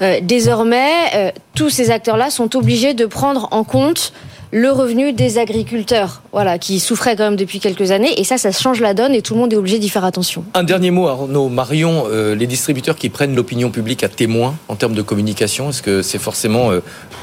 euh, 0.02 0.20
désormais 0.22 0.92
euh, 1.16 1.32
tous 1.56 1.70
ces 1.70 1.92
acteurs-là 1.92 2.30
sont 2.30 2.56
obligés 2.56 2.94
de 2.94 3.06
prendre 3.06 3.48
en 3.52 3.64
compte 3.64 4.14
le 4.54 4.70
revenu 4.70 5.14
des 5.14 5.40
agriculteurs, 5.40 6.22
voilà, 6.32 6.60
qui 6.60 6.80
souffraient 6.80 7.16
quand 7.16 7.24
même 7.24 7.36
depuis 7.36 7.60
quelques 7.60 7.90
années. 7.90 8.20
Et 8.20 8.24
ça, 8.24 8.38
ça 8.38 8.52
change 8.52 8.82
la 8.82 8.94
donne 8.94 9.16
et 9.16 9.24
tout 9.24 9.34
le 9.34 9.40
monde 9.40 9.52
est 9.52 9.56
obligé 9.56 9.80
d'y 9.80 9.90
faire 9.90 10.06
attention. 10.06 10.46
Un 10.54 10.64
dernier 10.64 10.92
mot, 10.92 11.08
Arnaud. 11.08 11.50
Marion, 11.50 12.04
euh, 12.08 12.36
les 12.36 12.46
distributeurs 12.46 12.96
qui 12.96 13.10
prennent 13.10 13.36
l'opinion 13.36 13.72
publique 13.72 14.04
à 14.04 14.10
témoin 14.10 14.54
en 14.68 14.76
termes 14.76 14.94
de 14.94 15.02
communication, 15.02 15.72
est-ce 15.72 15.82
que 15.82 16.04
c'est 16.04 16.20
forcément 16.20 16.70
euh, 16.70 16.82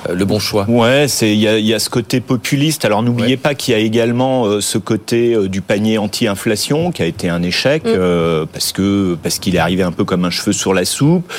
euh, 0.08 0.14
le 0.14 0.24
bon 0.24 0.40
choix? 0.40 0.66
Ouais, 0.68 1.06
c'est 1.06 1.30
il 1.30 1.38
y 1.38 1.46
a, 1.46 1.56
y 1.56 1.72
a, 1.72 1.78
ce 1.78 1.88
côté 1.88 2.20
populiste. 2.20 2.84
Alors 2.84 3.04
n'oubliez 3.04 3.36
pas 3.36 3.54
qu'il 3.54 3.74
y 3.74 3.76
a 3.76 3.80
également 3.80 4.60
ce 4.60 4.78
côté 4.78 5.36
du 5.48 5.60
panier 5.60 5.98
anti-inflation 5.98 6.90
qui 6.90 7.02
a 7.02 7.06
été 7.06 7.28
un 7.28 7.44
échec 7.44 7.84
mm. 7.84 8.46
parce 8.52 8.72
que 8.72 9.16
parce 9.22 9.38
qu'il 9.38 9.54
est 9.54 9.60
arrivé 9.60 9.84
un 9.84 9.92
peu 9.92 10.04
comme 10.04 10.24
un 10.24 10.30
cheveu 10.30 10.52
sur 10.52 10.74
la 10.74 10.84
soupe, 10.84 11.32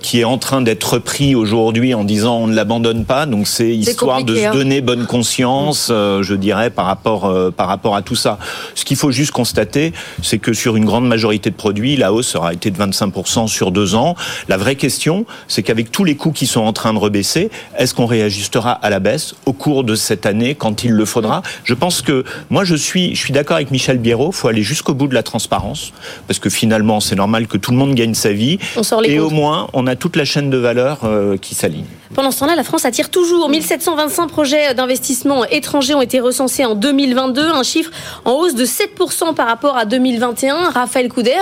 qui 0.00 0.20
est 0.20 0.24
en 0.24 0.38
train 0.38 0.62
d'être 0.62 0.94
repris 0.94 1.34
aujourd'hui 1.34 1.92
en 1.92 2.04
disant 2.04 2.38
on 2.38 2.46
ne 2.46 2.54
l'abandonne 2.54 3.04
pas. 3.04 3.26
Donc 3.26 3.46
c'est 3.46 3.68
histoire 3.68 4.24
de 4.24 4.34
se 4.34 4.44
hein. 4.46 4.52
donner 4.52 4.80
bonne 4.80 4.93
conscience, 5.02 5.88
euh, 5.90 6.22
je 6.22 6.34
dirais, 6.34 6.70
par 6.70 6.86
rapport, 6.86 7.26
euh, 7.26 7.50
par 7.50 7.66
rapport 7.66 7.96
à 7.96 8.02
tout 8.02 8.14
ça. 8.14 8.38
Ce 8.74 8.84
qu'il 8.84 8.96
faut 8.96 9.10
juste 9.10 9.32
constater, 9.32 9.92
c'est 10.22 10.38
que 10.38 10.52
sur 10.52 10.76
une 10.76 10.84
grande 10.84 11.06
majorité 11.06 11.50
de 11.50 11.56
produits, 11.56 11.96
la 11.96 12.12
hausse 12.12 12.36
aura 12.36 12.52
été 12.52 12.70
de 12.70 12.78
25% 12.78 13.48
sur 13.48 13.72
deux 13.72 13.94
ans. 13.94 14.14
La 14.48 14.56
vraie 14.56 14.76
question, 14.76 15.26
c'est 15.48 15.62
qu'avec 15.62 15.90
tous 15.90 16.04
les 16.04 16.16
coûts 16.16 16.32
qui 16.32 16.46
sont 16.46 16.60
en 16.60 16.72
train 16.72 16.94
de 16.94 16.98
rebaisser, 16.98 17.50
est-ce 17.78 17.94
qu'on 17.94 18.06
réajustera 18.06 18.72
à 18.72 18.90
la 18.90 19.00
baisse 19.00 19.34
au 19.46 19.52
cours 19.52 19.84
de 19.84 19.94
cette 19.94 20.26
année 20.26 20.54
quand 20.54 20.84
il 20.84 20.92
le 20.92 21.04
faudra? 21.04 21.42
Je 21.64 21.74
pense 21.74 22.02
que 22.02 22.24
moi, 22.50 22.64
je 22.64 22.76
suis, 22.76 23.14
je 23.14 23.20
suis 23.20 23.32
d'accord 23.32 23.56
avec 23.56 23.70
Michel 23.70 23.98
Biérot. 23.98 24.30
Il 24.32 24.36
faut 24.36 24.48
aller 24.48 24.62
jusqu'au 24.62 24.94
bout 24.94 25.08
de 25.08 25.14
la 25.14 25.22
transparence 25.22 25.92
parce 26.26 26.38
que 26.38 26.50
finalement, 26.50 27.00
c'est 27.00 27.16
normal 27.16 27.46
que 27.46 27.56
tout 27.56 27.70
le 27.70 27.76
monde 27.76 27.94
gagne 27.94 28.14
sa 28.14 28.32
vie. 28.32 28.58
On 28.76 28.82
sort 28.82 29.00
les 29.00 29.12
et 29.12 29.18
au 29.18 29.30
moins, 29.30 29.68
on 29.72 29.86
a 29.86 29.96
toute 29.96 30.16
la 30.16 30.24
chaîne 30.24 30.50
de 30.50 30.56
valeur 30.56 31.00
euh, 31.04 31.36
qui 31.36 31.54
s'aligne. 31.54 31.84
Pendant 32.14 32.30
ce 32.30 32.40
temps-là, 32.40 32.54
la 32.54 32.62
France 32.62 32.84
attire 32.84 33.10
toujours 33.10 33.48
1725 33.48 34.28
projets 34.28 34.74
d'investissement 34.84 35.46
étrangers 35.46 35.94
ont 35.94 36.02
été 36.02 36.20
recensés 36.20 36.66
en 36.66 36.74
2022, 36.74 37.40
un 37.40 37.62
chiffre 37.62 37.90
en 38.26 38.32
hausse 38.32 38.54
de 38.54 38.66
7% 38.66 39.34
par 39.34 39.46
rapport 39.46 39.78
à 39.78 39.86
2021. 39.86 40.70
Raphaël 40.70 41.08
Couder, 41.08 41.40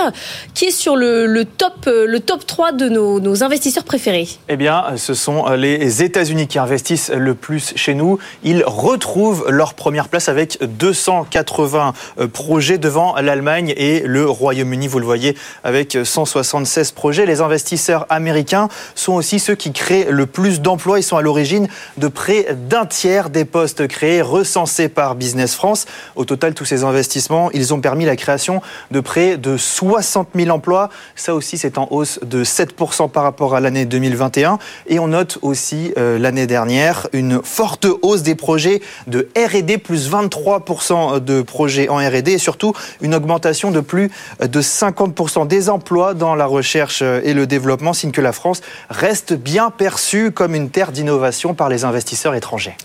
qui 0.53 0.65
est 0.65 0.71
sur 0.71 0.95
le, 0.95 1.43
top, 1.43 1.85
le 1.85 2.19
top 2.21 2.45
3 2.45 2.71
de 2.71 2.87
nos, 2.87 3.19
nos, 3.19 3.43
investisseurs 3.43 3.83
préférés 3.83 4.29
Eh 4.47 4.55
bien, 4.55 4.85
ce 4.95 5.13
sont 5.13 5.49
les 5.49 6.03
États-Unis 6.03 6.47
qui 6.47 6.57
investissent 6.57 7.11
le 7.13 7.35
plus 7.35 7.73
chez 7.75 7.95
nous. 7.95 8.17
Ils 8.45 8.63
retrouvent 8.65 9.45
leur 9.49 9.73
première 9.73 10.07
place 10.07 10.29
avec 10.29 10.57
280 10.61 11.93
projets 12.31 12.77
devant 12.77 13.15
l'Allemagne 13.19 13.73
et 13.75 14.03
le 14.05 14.25
Royaume-Uni. 14.25 14.87
Vous 14.87 14.99
le 14.99 15.05
voyez, 15.05 15.35
avec 15.65 15.97
176 16.01 16.93
projets. 16.93 17.25
Les 17.25 17.41
investisseurs 17.41 18.05
américains 18.09 18.69
sont 18.95 19.13
aussi 19.13 19.39
ceux 19.39 19.55
qui 19.55 19.73
créent 19.73 20.07
le 20.09 20.27
plus 20.27 20.61
d'emplois. 20.61 20.99
Ils 20.99 21.03
sont 21.03 21.17
à 21.17 21.21
l'origine 21.21 21.67
de 21.97 22.07
près 22.07 22.55
d'un 22.69 22.85
tiers 22.85 23.29
des 23.33 23.43
postes 23.43 23.87
créés, 23.87 24.21
recensés 24.21 24.87
par 24.87 25.15
Business 25.15 25.55
France. 25.55 25.85
Au 26.15 26.23
total, 26.23 26.53
tous 26.53 26.63
ces 26.63 26.85
investissements, 26.85 27.51
ils 27.51 27.73
ont 27.73 27.81
permis 27.81 28.05
la 28.05 28.15
création 28.15 28.61
de 28.91 29.01
près 29.01 29.35
de 29.35 29.57
60 29.57 30.29
000 30.33 30.49
emplois. 30.49 30.89
Ça 31.15 31.35
aussi, 31.35 31.57
c'est 31.57 31.77
en 31.77 31.89
hausse 31.91 32.19
de 32.23 32.45
7% 32.45 33.09
par 33.09 33.23
rapport 33.23 33.55
à 33.55 33.59
l'année 33.59 33.83
2021. 33.85 34.59
Et 34.87 34.99
on 34.99 35.09
note 35.09 35.39
aussi 35.41 35.91
euh, 35.97 36.17
l'année 36.17 36.47
dernière 36.47 37.07
une 37.11 37.41
forte 37.43 37.87
hausse 38.01 38.21
des 38.23 38.35
projets 38.35 38.81
de 39.07 39.27
R&D, 39.35 39.79
plus 39.79 40.09
23% 40.09 41.19
de 41.19 41.41
projets 41.41 41.89
en 41.89 41.97
R&D 41.97 42.31
et 42.31 42.37
surtout 42.37 42.73
une 43.01 43.15
augmentation 43.15 43.71
de 43.71 43.79
plus 43.79 44.11
de 44.39 44.61
50% 44.61 45.47
des 45.47 45.69
emplois 45.69 46.13
dans 46.13 46.35
la 46.35 46.45
recherche 46.45 47.01
et 47.01 47.33
le 47.33 47.47
développement, 47.47 47.93
signe 47.93 48.11
que 48.11 48.21
la 48.21 48.31
France 48.31 48.61
reste 48.89 49.33
bien 49.33 49.71
perçue 49.71 50.31
comme 50.31 50.55
une 50.55 50.69
terre 50.69 50.91
d'innovation 50.91 51.53
par 51.53 51.69
les 51.69 51.83
investisseurs 51.83 52.35
étrangers. 52.35 52.75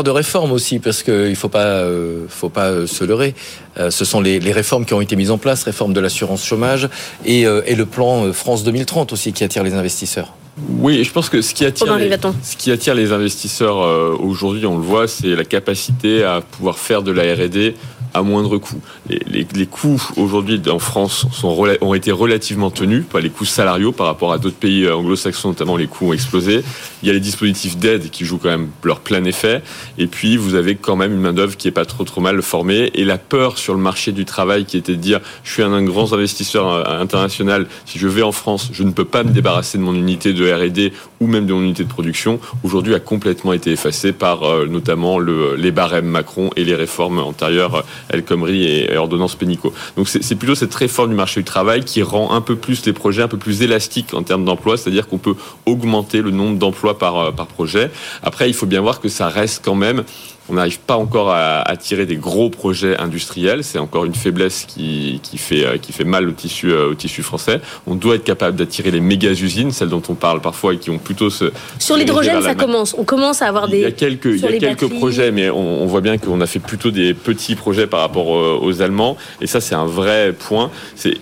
De 0.00 0.10
réforme 0.10 0.52
aussi, 0.52 0.78
parce 0.78 1.02
qu'il 1.02 1.12
ne 1.12 1.34
faut 1.34 1.50
pas, 1.50 1.66
euh, 1.66 2.24
faut 2.28 2.48
pas 2.48 2.68
euh, 2.68 2.86
se 2.86 3.04
leurrer. 3.04 3.34
Euh, 3.78 3.90
ce 3.90 4.06
sont 4.06 4.22
les, 4.22 4.40
les, 4.40 4.52
réformes 4.52 4.86
qui 4.86 4.94
ont 4.94 5.02
été 5.02 5.16
mises 5.16 5.30
en 5.30 5.36
place, 5.36 5.64
réforme 5.64 5.92
de 5.92 6.00
l'assurance 6.00 6.44
chômage 6.44 6.88
et, 7.26 7.42
et 7.42 7.74
le 7.74 7.86
plan 7.86 8.32
France 8.32 8.64
2030 8.64 9.12
aussi 9.12 9.32
qui 9.32 9.44
attire 9.44 9.62
les 9.62 9.74
investisseurs. 9.74 10.32
Oui, 10.78 11.02
je 11.04 11.10
pense 11.10 11.28
que 11.28 11.40
ce 11.40 11.54
qui 11.54 11.64
attire, 11.64 11.96
les, 11.96 12.10
ce 12.42 12.56
qui 12.56 12.70
attire 12.70 12.94
les 12.94 13.12
investisseurs 13.12 13.78
aujourd'hui, 14.20 14.66
on 14.66 14.76
le 14.76 14.82
voit, 14.82 15.08
c'est 15.08 15.34
la 15.34 15.44
capacité 15.44 16.24
à 16.24 16.42
pouvoir 16.42 16.78
faire 16.78 17.02
de 17.02 17.10
la 17.10 17.22
R&D 17.34 17.74
à 18.14 18.22
moindre 18.22 18.58
coût. 18.58 18.80
Les, 19.08 19.46
les, 19.54 19.66
coûts 19.66 20.02
aujourd'hui 20.16 20.60
en 20.68 20.78
France 20.78 21.26
ont 21.44 21.94
été 21.94 22.12
relativement 22.12 22.70
tenus, 22.70 23.04
pas 23.04 23.20
les 23.20 23.30
coûts 23.30 23.44
salariaux 23.44 23.92
par 23.92 24.06
rapport 24.06 24.32
à 24.32 24.38
d'autres 24.38 24.56
pays 24.56 24.88
anglo-saxons, 24.88 25.48
notamment 25.48 25.76
les 25.76 25.86
coûts 25.86 26.08
ont 26.08 26.12
explosé. 26.12 26.62
Il 27.02 27.06
y 27.06 27.10
a 27.10 27.14
les 27.14 27.20
dispositifs 27.20 27.76
d'aide 27.76 28.10
qui 28.10 28.24
jouent 28.24 28.38
quand 28.38 28.50
même 28.50 28.68
leur 28.82 29.00
plein 29.00 29.24
effet. 29.24 29.62
Et 29.98 30.06
puis 30.06 30.36
vous 30.36 30.54
avez 30.54 30.76
quand 30.76 30.96
même 30.96 31.12
une 31.12 31.20
main 31.20 31.32
d'œuvre 31.32 31.56
qui 31.56 31.68
est 31.68 31.72
pas 31.72 31.84
trop 31.84 32.04
trop 32.04 32.20
mal 32.20 32.40
formée 32.42 32.90
et 32.94 33.04
la 33.04 33.18
peur 33.18 33.58
sur 33.58 33.74
le 33.74 33.80
marché 33.80 34.12
du 34.12 34.24
travail 34.24 34.64
qui 34.64 34.76
était 34.76 34.92
de 34.92 35.00
dire 35.00 35.20
je 35.44 35.52
suis 35.52 35.62
un, 35.62 35.82
grand 35.82 36.12
investisseur 36.12 36.68
euh, 36.68 37.00
international, 37.00 37.66
si 37.86 37.98
je 37.98 38.08
vais 38.08 38.22
en 38.22 38.32
France, 38.32 38.70
je 38.72 38.82
ne 38.82 38.90
peux 38.90 39.04
pas 39.04 39.24
me 39.24 39.30
débarrasser 39.30 39.78
de 39.78 39.82
mon 39.82 39.94
unité 39.94 40.32
de 40.32 40.50
R&D 40.50 40.92
ou 41.20 41.26
même 41.26 41.46
de 41.46 41.52
mon 41.52 41.62
unité 41.62 41.84
de 41.84 41.88
production. 41.88 42.40
Aujourd'hui 42.62 42.94
a 42.94 43.00
complètement 43.00 43.52
été 43.52 43.72
effacée 43.72 44.12
par 44.12 44.44
euh, 44.44 44.66
notamment 44.66 45.18
le, 45.18 45.56
les 45.56 45.70
barèmes 45.70 46.06
Macron 46.06 46.50
et 46.56 46.64
les 46.64 46.74
réformes 46.74 47.18
antérieures 47.18 47.84
El 48.12 48.24
Khomri 48.24 48.64
et 48.64 48.96
ordonnance 48.96 49.34
Pénicaud. 49.34 49.72
Donc 49.96 50.08
c'est 50.08 50.34
plutôt 50.36 50.54
cette 50.54 50.74
réforme 50.74 51.10
du 51.10 51.16
marché 51.16 51.40
du 51.40 51.44
travail 51.44 51.84
qui 51.84 52.02
rend 52.02 52.34
un 52.34 52.40
peu 52.40 52.56
plus 52.56 52.84
les 52.86 52.92
projets 52.92 53.22
un 53.22 53.28
peu 53.28 53.38
plus 53.38 53.62
élastiques 53.62 54.14
en 54.14 54.22
termes 54.22 54.44
d'emploi, 54.44 54.76
c'est-à-dire 54.76 55.08
qu'on 55.08 55.18
peut 55.18 55.34
augmenter 55.66 56.22
le 56.22 56.30
nombre 56.30 56.58
d'emplois 56.58 56.98
par, 56.98 57.18
euh, 57.18 57.32
par 57.32 57.46
projet. 57.46 57.90
Après, 58.22 58.48
il 58.48 58.54
faut 58.54 58.66
bien 58.66 58.80
voir 58.80 59.00
que 59.00 59.08
ça 59.08 59.28
reste 59.28 59.62
quand 59.64 59.74
même 59.74 60.04
on 60.48 60.54
n'arrive 60.54 60.80
pas 60.80 60.96
encore 60.96 61.30
à 61.30 61.60
attirer 61.62 62.04
des 62.04 62.16
gros 62.16 62.50
projets 62.50 62.98
industriels. 62.98 63.62
C'est 63.62 63.78
encore 63.78 64.04
une 64.04 64.14
faiblesse 64.14 64.64
qui, 64.66 65.20
qui, 65.22 65.38
fait, 65.38 65.64
euh, 65.64 65.76
qui 65.78 65.92
fait 65.92 66.04
mal 66.04 66.28
au 66.28 66.32
tissu, 66.32 66.72
euh, 66.72 66.90
au 66.90 66.94
tissu 66.94 67.22
français. 67.22 67.60
On 67.86 67.94
doit 67.94 68.16
être 68.16 68.24
capable 68.24 68.56
d'attirer 68.56 68.90
les 68.90 69.00
méga 69.00 69.30
usines, 69.30 69.70
celles 69.70 69.88
dont 69.88 70.02
on 70.08 70.14
parle 70.14 70.40
parfois 70.40 70.74
et 70.74 70.78
qui 70.78 70.90
ont 70.90 70.98
plutôt 70.98 71.30
ce. 71.30 71.52
Sur 71.78 71.96
l'hydrogène, 71.96 72.42
ça 72.42 72.54
commence. 72.54 72.94
On 72.98 73.04
commence 73.04 73.40
à 73.40 73.46
avoir 73.46 73.68
des. 73.68 73.78
Il 73.78 73.82
y 73.82 73.86
a 73.86 73.92
quelques, 73.92 74.24
il 74.26 74.40
y 74.40 74.46
a 74.46 74.58
quelques 74.58 74.88
projets, 74.88 75.30
mais 75.30 75.48
on, 75.48 75.82
on, 75.82 75.86
voit 75.86 76.00
bien 76.00 76.18
qu'on 76.18 76.40
a 76.40 76.46
fait 76.46 76.58
plutôt 76.58 76.90
des 76.90 77.14
petits 77.14 77.54
projets 77.54 77.86
par 77.86 78.00
rapport 78.00 78.28
aux, 78.28 78.82
Allemands. 78.82 79.16
Et 79.40 79.46
ça, 79.46 79.60
c'est 79.60 79.74
un 79.74 79.86
vrai 79.86 80.34
point. 80.36 80.70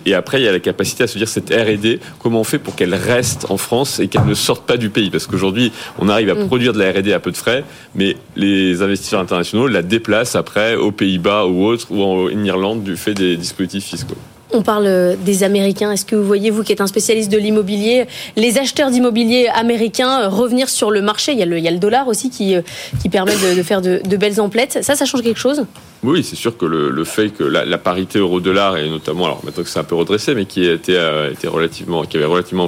Et 0.05 0.13
après, 0.13 0.41
il 0.41 0.45
y 0.45 0.47
a 0.47 0.51
la 0.51 0.59
capacité 0.59 1.03
à 1.03 1.07
se 1.07 1.17
dire 1.17 1.27
cette 1.27 1.49
R&D, 1.49 1.99
comment 2.19 2.39
on 2.39 2.43
fait 2.43 2.59
pour 2.59 2.75
qu'elle 2.75 2.95
reste 2.95 3.47
en 3.49 3.57
France 3.57 3.99
et 3.99 4.07
qu'elle 4.07 4.25
ne 4.25 4.33
sorte 4.33 4.65
pas 4.65 4.77
du 4.77 4.89
pays? 4.89 5.09
Parce 5.09 5.27
qu'aujourd'hui, 5.27 5.71
on 5.99 6.09
arrive 6.09 6.29
à 6.29 6.35
mm. 6.35 6.47
produire 6.47 6.73
de 6.73 6.79
la 6.79 6.91
R&D 6.91 7.13
à 7.13 7.19
peu 7.19 7.31
de 7.31 7.37
frais, 7.37 7.63
mais 7.93 8.15
les 8.35 8.81
investisseurs 8.81 9.10
internationaux 9.19 9.67
la 9.67 9.81
déplacent 9.81 10.35
après 10.35 10.75
aux 10.75 10.91
Pays-Bas 10.91 11.45
ou 11.45 11.65
autres, 11.65 11.87
ou 11.91 12.01
en, 12.03 12.29
Irlande 12.29 12.83
du 12.83 12.97
fait 12.97 13.13
des 13.13 13.37
dispositifs 13.37 13.85
fiscaux. 13.85 14.15
On 14.53 14.63
parle 14.63 15.15
des 15.23 15.43
Américains. 15.43 15.91
Est-ce 15.91 16.05
que 16.05 16.15
vous 16.15 16.25
voyez, 16.25 16.49
vous 16.49 16.63
qui 16.63 16.73
êtes 16.73 16.81
un 16.81 16.87
spécialiste 16.87 17.31
de 17.31 17.37
l'immobilier, 17.37 18.05
les 18.35 18.57
acheteurs 18.57 18.91
d'immobilier 18.91 19.47
américains 19.53 20.27
revenir 20.27 20.67
sur 20.67 20.91
le 20.91 21.01
marché? 21.01 21.31
Il 21.31 21.39
y, 21.39 21.43
a 21.43 21.45
le, 21.71 21.77
dollar 21.77 22.07
aussi 22.07 22.29
qui, 22.29 22.55
euh, 22.55 22.61
qui 23.01 23.07
permet 23.07 23.31
de, 23.31 23.63
faire 23.63 23.81
de, 23.81 24.17
belles 24.17 24.41
emplettes. 24.41 24.79
Ça, 24.81 24.95
ça 24.95 25.05
change 25.05 25.21
quelque 25.21 25.39
chose? 25.39 25.65
Oui, 26.03 26.23
c'est 26.23 26.35
sûr 26.35 26.57
que 26.57 26.65
le, 26.65 26.89
le, 26.89 27.03
fait 27.03 27.29
que 27.29 27.43
la, 27.43 27.63
la 27.63 27.77
parité 27.77 28.17
euro-dollar 28.17 28.77
et 28.77 28.89
notamment, 28.89 29.25
alors 29.25 29.45
maintenant 29.45 29.63
que 29.63 29.69
c'est 29.69 29.77
un 29.77 29.83
peu 29.83 29.93
redressé, 29.93 30.33
mais 30.33 30.45
qui 30.45 30.65
était, 30.65 30.95
euh, 30.95 31.31
était 31.31 31.47
relativement, 31.47 32.05
qui 32.05 32.17
avait 32.17 32.25
relativement 32.25 32.67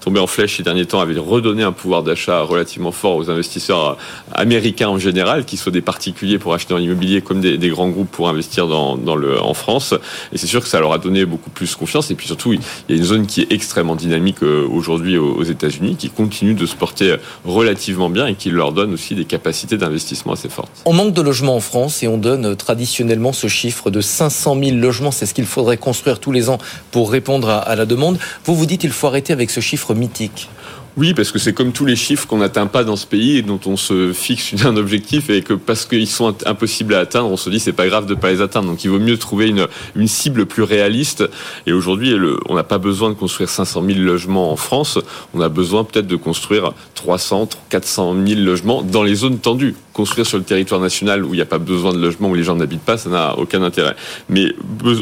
tombé 0.00 0.20
en 0.20 0.26
flèche 0.26 0.58
ces 0.58 0.62
derniers 0.62 0.84
temps, 0.84 1.00
avait 1.00 1.18
redonné 1.18 1.62
un 1.62 1.72
pouvoir 1.72 2.02
d'achat 2.02 2.42
relativement 2.42 2.92
fort 2.92 3.16
aux 3.16 3.30
investisseurs 3.30 3.92
euh, 3.92 3.94
américains 4.34 4.88
en 4.88 4.98
général, 4.98 5.46
qui 5.46 5.56
soient 5.56 5.72
des 5.72 5.80
particuliers 5.80 6.38
pour 6.38 6.52
acheter 6.52 6.74
dans 6.74 6.78
l'immobilier 6.78 7.22
comme 7.22 7.40
des, 7.40 7.56
des, 7.56 7.70
grands 7.70 7.88
groupes 7.88 8.10
pour 8.10 8.28
investir 8.28 8.68
dans, 8.68 8.96
dans 8.96 9.16
le, 9.16 9.40
en 9.40 9.54
France. 9.54 9.94
Et 10.34 10.38
c'est 10.38 10.46
sûr 10.46 10.60
que 10.60 10.68
ça 10.68 10.78
leur 10.78 10.92
a 10.92 10.98
donné 10.98 11.24
beaucoup 11.24 11.50
plus 11.50 11.74
confiance. 11.76 12.10
Et 12.10 12.14
puis 12.14 12.26
surtout, 12.26 12.52
il 12.52 12.60
y 12.90 12.92
a 12.92 12.96
une 12.96 13.04
zone 13.04 13.26
qui 13.26 13.40
est 13.40 13.50
extrêmement 13.50 13.96
dynamique 13.96 14.42
euh, 14.42 14.68
aujourd'hui 14.70 15.16
aux, 15.16 15.42
États-Unis, 15.42 15.96
qui 15.96 16.10
continue 16.10 16.54
de 16.54 16.66
se 16.66 16.74
porter 16.74 17.16
relativement 17.44 18.10
bien 18.10 18.26
et 18.26 18.34
qui 18.34 18.50
leur 18.50 18.72
donne 18.72 18.92
aussi 18.92 19.14
des 19.14 19.24
capacités 19.24 19.76
d'investissement 19.76 20.32
assez 20.32 20.48
fortes. 20.48 20.82
On 20.84 20.92
manque 20.92 21.14
de 21.14 21.22
logements 21.22 21.56
en 21.56 21.60
France 21.60 22.02
et 22.02 22.08
on 22.08 22.18
donne 22.18 22.56
traditionnellement 22.56 22.73
ce 23.32 23.48
chiffre 23.48 23.90
de 23.90 24.00
500 24.00 24.58
000 24.62 24.76
logements. 24.76 25.10
C'est 25.10 25.26
ce 25.26 25.34
qu'il 25.34 25.46
faudrait 25.46 25.76
construire 25.76 26.18
tous 26.20 26.32
les 26.32 26.48
ans 26.48 26.58
pour 26.90 27.10
répondre 27.10 27.48
à, 27.48 27.74
la 27.76 27.86
demande. 27.86 28.18
Vous 28.44 28.54
vous 28.54 28.66
dites 28.66 28.80
qu'il 28.80 28.92
faut 28.92 29.06
arrêter 29.06 29.32
avec 29.32 29.50
ce 29.50 29.60
chiffre 29.60 29.94
mythique. 29.94 30.48
Oui, 30.96 31.12
parce 31.12 31.32
que 31.32 31.40
c'est 31.40 31.52
comme 31.52 31.72
tous 31.72 31.86
les 31.86 31.96
chiffres 31.96 32.24
qu'on 32.28 32.38
n'atteint 32.38 32.68
pas 32.68 32.84
dans 32.84 32.94
ce 32.94 33.04
pays 33.04 33.38
et 33.38 33.42
dont 33.42 33.58
on 33.66 33.76
se 33.76 34.12
fixe 34.12 34.54
un 34.64 34.76
objectif 34.76 35.28
et 35.28 35.42
que 35.42 35.52
parce 35.52 35.86
qu'ils 35.86 36.06
sont 36.06 36.36
impossibles 36.46 36.94
à 36.94 37.00
atteindre, 37.00 37.30
on 37.30 37.36
se 37.36 37.50
dit 37.50 37.58
c'est 37.58 37.72
pas 37.72 37.88
grave 37.88 38.06
de 38.06 38.14
pas 38.14 38.30
les 38.30 38.40
atteindre. 38.40 38.68
Donc 38.68 38.84
il 38.84 38.90
vaut 38.90 39.00
mieux 39.00 39.18
trouver 39.18 39.48
une, 39.48 39.66
une 39.96 40.06
cible 40.06 40.46
plus 40.46 40.62
réaliste. 40.62 41.24
Et 41.66 41.72
aujourd'hui, 41.72 42.14
on 42.48 42.54
n'a 42.54 42.62
pas 42.62 42.78
besoin 42.78 43.08
de 43.08 43.14
construire 43.14 43.48
500 43.48 43.82
000 43.84 43.98
logements 44.00 44.52
en 44.52 44.56
France. 44.56 45.00
On 45.34 45.40
a 45.40 45.48
besoin 45.48 45.82
peut-être 45.82 46.06
de 46.06 46.16
construire 46.16 46.72
300, 46.94 47.48
400 47.70 48.14
000 48.24 48.40
logements 48.40 48.82
dans 48.82 49.02
les 49.02 49.16
zones 49.16 49.38
tendues. 49.38 49.74
Construire 49.94 50.26
sur 50.26 50.36
le 50.36 50.44
territoire 50.44 50.80
national 50.80 51.24
où 51.24 51.32
il 51.32 51.36
n'y 51.36 51.42
a 51.42 51.46
pas 51.46 51.58
besoin 51.58 51.94
de 51.94 51.98
logements, 51.98 52.28
où 52.28 52.34
les 52.34 52.42
gens 52.42 52.56
n'habitent 52.56 52.82
pas, 52.82 52.98
ça 52.98 53.08
n'a 53.08 53.38
aucun 53.38 53.62
intérêt. 53.62 53.96
Mais 54.28 54.48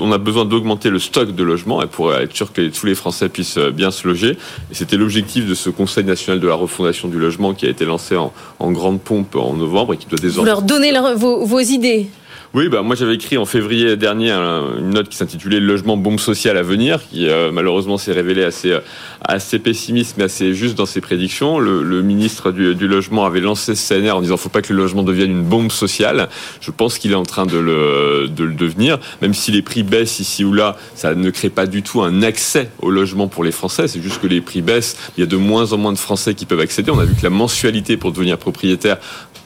on 0.00 0.12
a 0.12 0.18
besoin 0.18 0.44
d'augmenter 0.44 0.90
le 0.90 1.00
stock 1.00 1.34
de 1.34 1.42
logements 1.42 1.84
pour 1.88 2.14
être 2.14 2.36
sûr 2.36 2.52
que 2.52 2.68
tous 2.68 2.86
les 2.86 2.94
Français 2.94 3.28
puissent 3.28 3.58
bien 3.58 3.90
se 3.90 4.06
loger. 4.06 4.38
Et 4.70 4.74
c'était 4.74 4.96
l'objectif 4.96 5.46
de 5.46 5.54
ce 5.54 5.70
Conseil 5.70 6.04
national 6.04 6.38
de 6.38 6.46
la 6.46 6.54
refondation 6.54 7.08
du 7.08 7.18
logement 7.18 7.54
qui 7.54 7.66
a 7.66 7.70
été 7.70 7.84
lancé 7.84 8.16
en, 8.16 8.32
grande 8.60 9.00
pompe 9.00 9.34
en 9.34 9.54
novembre 9.54 9.94
et 9.94 9.96
qui 9.96 10.06
doit 10.06 10.18
désormais... 10.18 10.50
Leur 10.50 10.62
donnez 10.62 10.92
vos 11.16 11.60
idées 11.60 12.08
oui, 12.54 12.68
bah 12.68 12.82
moi 12.82 12.94
j'avais 12.94 13.14
écrit 13.14 13.38
en 13.38 13.46
février 13.46 13.96
dernier 13.96 14.30
une 14.30 14.90
note 14.90 15.08
qui 15.08 15.16
s'intitulait 15.16 15.58
Le 15.58 15.66
logement 15.66 15.96
bombe 15.96 16.20
sociale 16.20 16.58
à 16.58 16.62
venir, 16.62 17.00
qui 17.08 17.26
euh, 17.26 17.50
malheureusement 17.50 17.96
s'est 17.96 18.12
révélé 18.12 18.44
assez, 18.44 18.72
euh, 18.72 18.80
assez 19.22 19.58
pessimiste 19.58 20.16
mais 20.18 20.24
assez 20.24 20.52
juste 20.52 20.76
dans 20.76 20.84
ses 20.84 21.00
prédictions. 21.00 21.58
Le, 21.58 22.02
ministre 22.02 22.50
du, 22.52 22.86
logement 22.86 23.24
avait 23.24 23.40
lancé 23.40 23.74
ce 23.74 23.94
CNR 23.94 24.10
en 24.16 24.20
disant 24.20 24.36
faut 24.36 24.50
pas 24.50 24.60
que 24.60 24.70
le 24.70 24.78
logement 24.78 25.02
devienne 25.02 25.30
une 25.30 25.44
bombe 25.44 25.72
sociale. 25.72 26.28
Je 26.60 26.70
pense 26.70 26.98
qu'il 26.98 27.12
est 27.12 27.16
en 27.16 27.24
train 27.24 27.46
de 27.46 27.56
le, 27.56 28.28
de 28.28 28.44
le 28.44 28.54
devenir, 28.54 28.98
même 29.22 29.32
si 29.32 29.50
les 29.50 29.62
prix 29.62 29.82
baissent 29.82 30.20
ici 30.20 30.44
ou 30.44 30.52
là, 30.52 30.76
ça 30.94 31.14
ne 31.14 31.30
crée 31.30 31.48
pas 31.48 31.66
du 31.66 31.82
tout 31.82 32.02
un 32.02 32.22
accès 32.22 32.68
au 32.80 32.90
logement 32.90 33.28
pour 33.28 33.44
les 33.44 33.52
Français. 33.52 33.88
C'est 33.88 34.02
juste 34.02 34.20
que 34.20 34.26
les 34.26 34.42
prix 34.42 34.60
baissent, 34.60 34.98
il 35.16 35.20
y 35.20 35.24
a 35.24 35.26
de 35.26 35.36
moins 35.36 35.72
en 35.72 35.78
moins 35.78 35.92
de 35.92 35.98
Français 35.98 36.34
qui 36.34 36.44
peuvent 36.44 36.60
accéder. 36.60 36.90
On 36.90 36.98
a 36.98 37.06
vu 37.06 37.14
que 37.14 37.22
la 37.22 37.30
mensualité 37.30 37.96
pour 37.96 38.12
devenir 38.12 38.36
propriétaire 38.36 38.98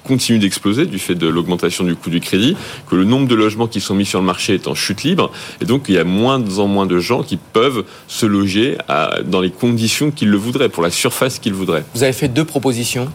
continue 0.06 0.38
d'exploser 0.38 0.86
du 0.86 0.98
fait 0.98 1.14
de 1.14 1.26
l'augmentation 1.26 1.84
du 1.84 1.96
coût 1.96 2.10
du 2.10 2.20
crédit, 2.20 2.56
le 2.96 3.04
nombre 3.04 3.28
de 3.28 3.34
logements 3.34 3.68
qui 3.68 3.80
sont 3.80 3.94
mis 3.94 4.06
sur 4.06 4.18
le 4.18 4.26
marché 4.26 4.54
est 4.54 4.66
en 4.66 4.74
chute 4.74 5.04
libre, 5.04 5.30
et 5.60 5.64
donc 5.64 5.84
il 5.88 5.94
y 5.94 5.98
a 5.98 6.04
moins 6.04 6.42
en 6.58 6.66
moins 6.66 6.86
de 6.86 6.98
gens 6.98 7.22
qui 7.22 7.36
peuvent 7.36 7.84
se 8.08 8.26
loger 8.26 8.76
dans 9.24 9.40
les 9.40 9.50
conditions 9.50 10.10
qu'ils 10.10 10.30
le 10.30 10.36
voudraient, 10.36 10.68
pour 10.68 10.82
la 10.82 10.90
surface 10.90 11.38
qu'ils 11.38 11.54
voudraient. 11.54 11.84
Vous 11.94 12.02
avez 12.02 12.12
fait 12.12 12.28
deux 12.28 12.44
propositions 12.44 13.08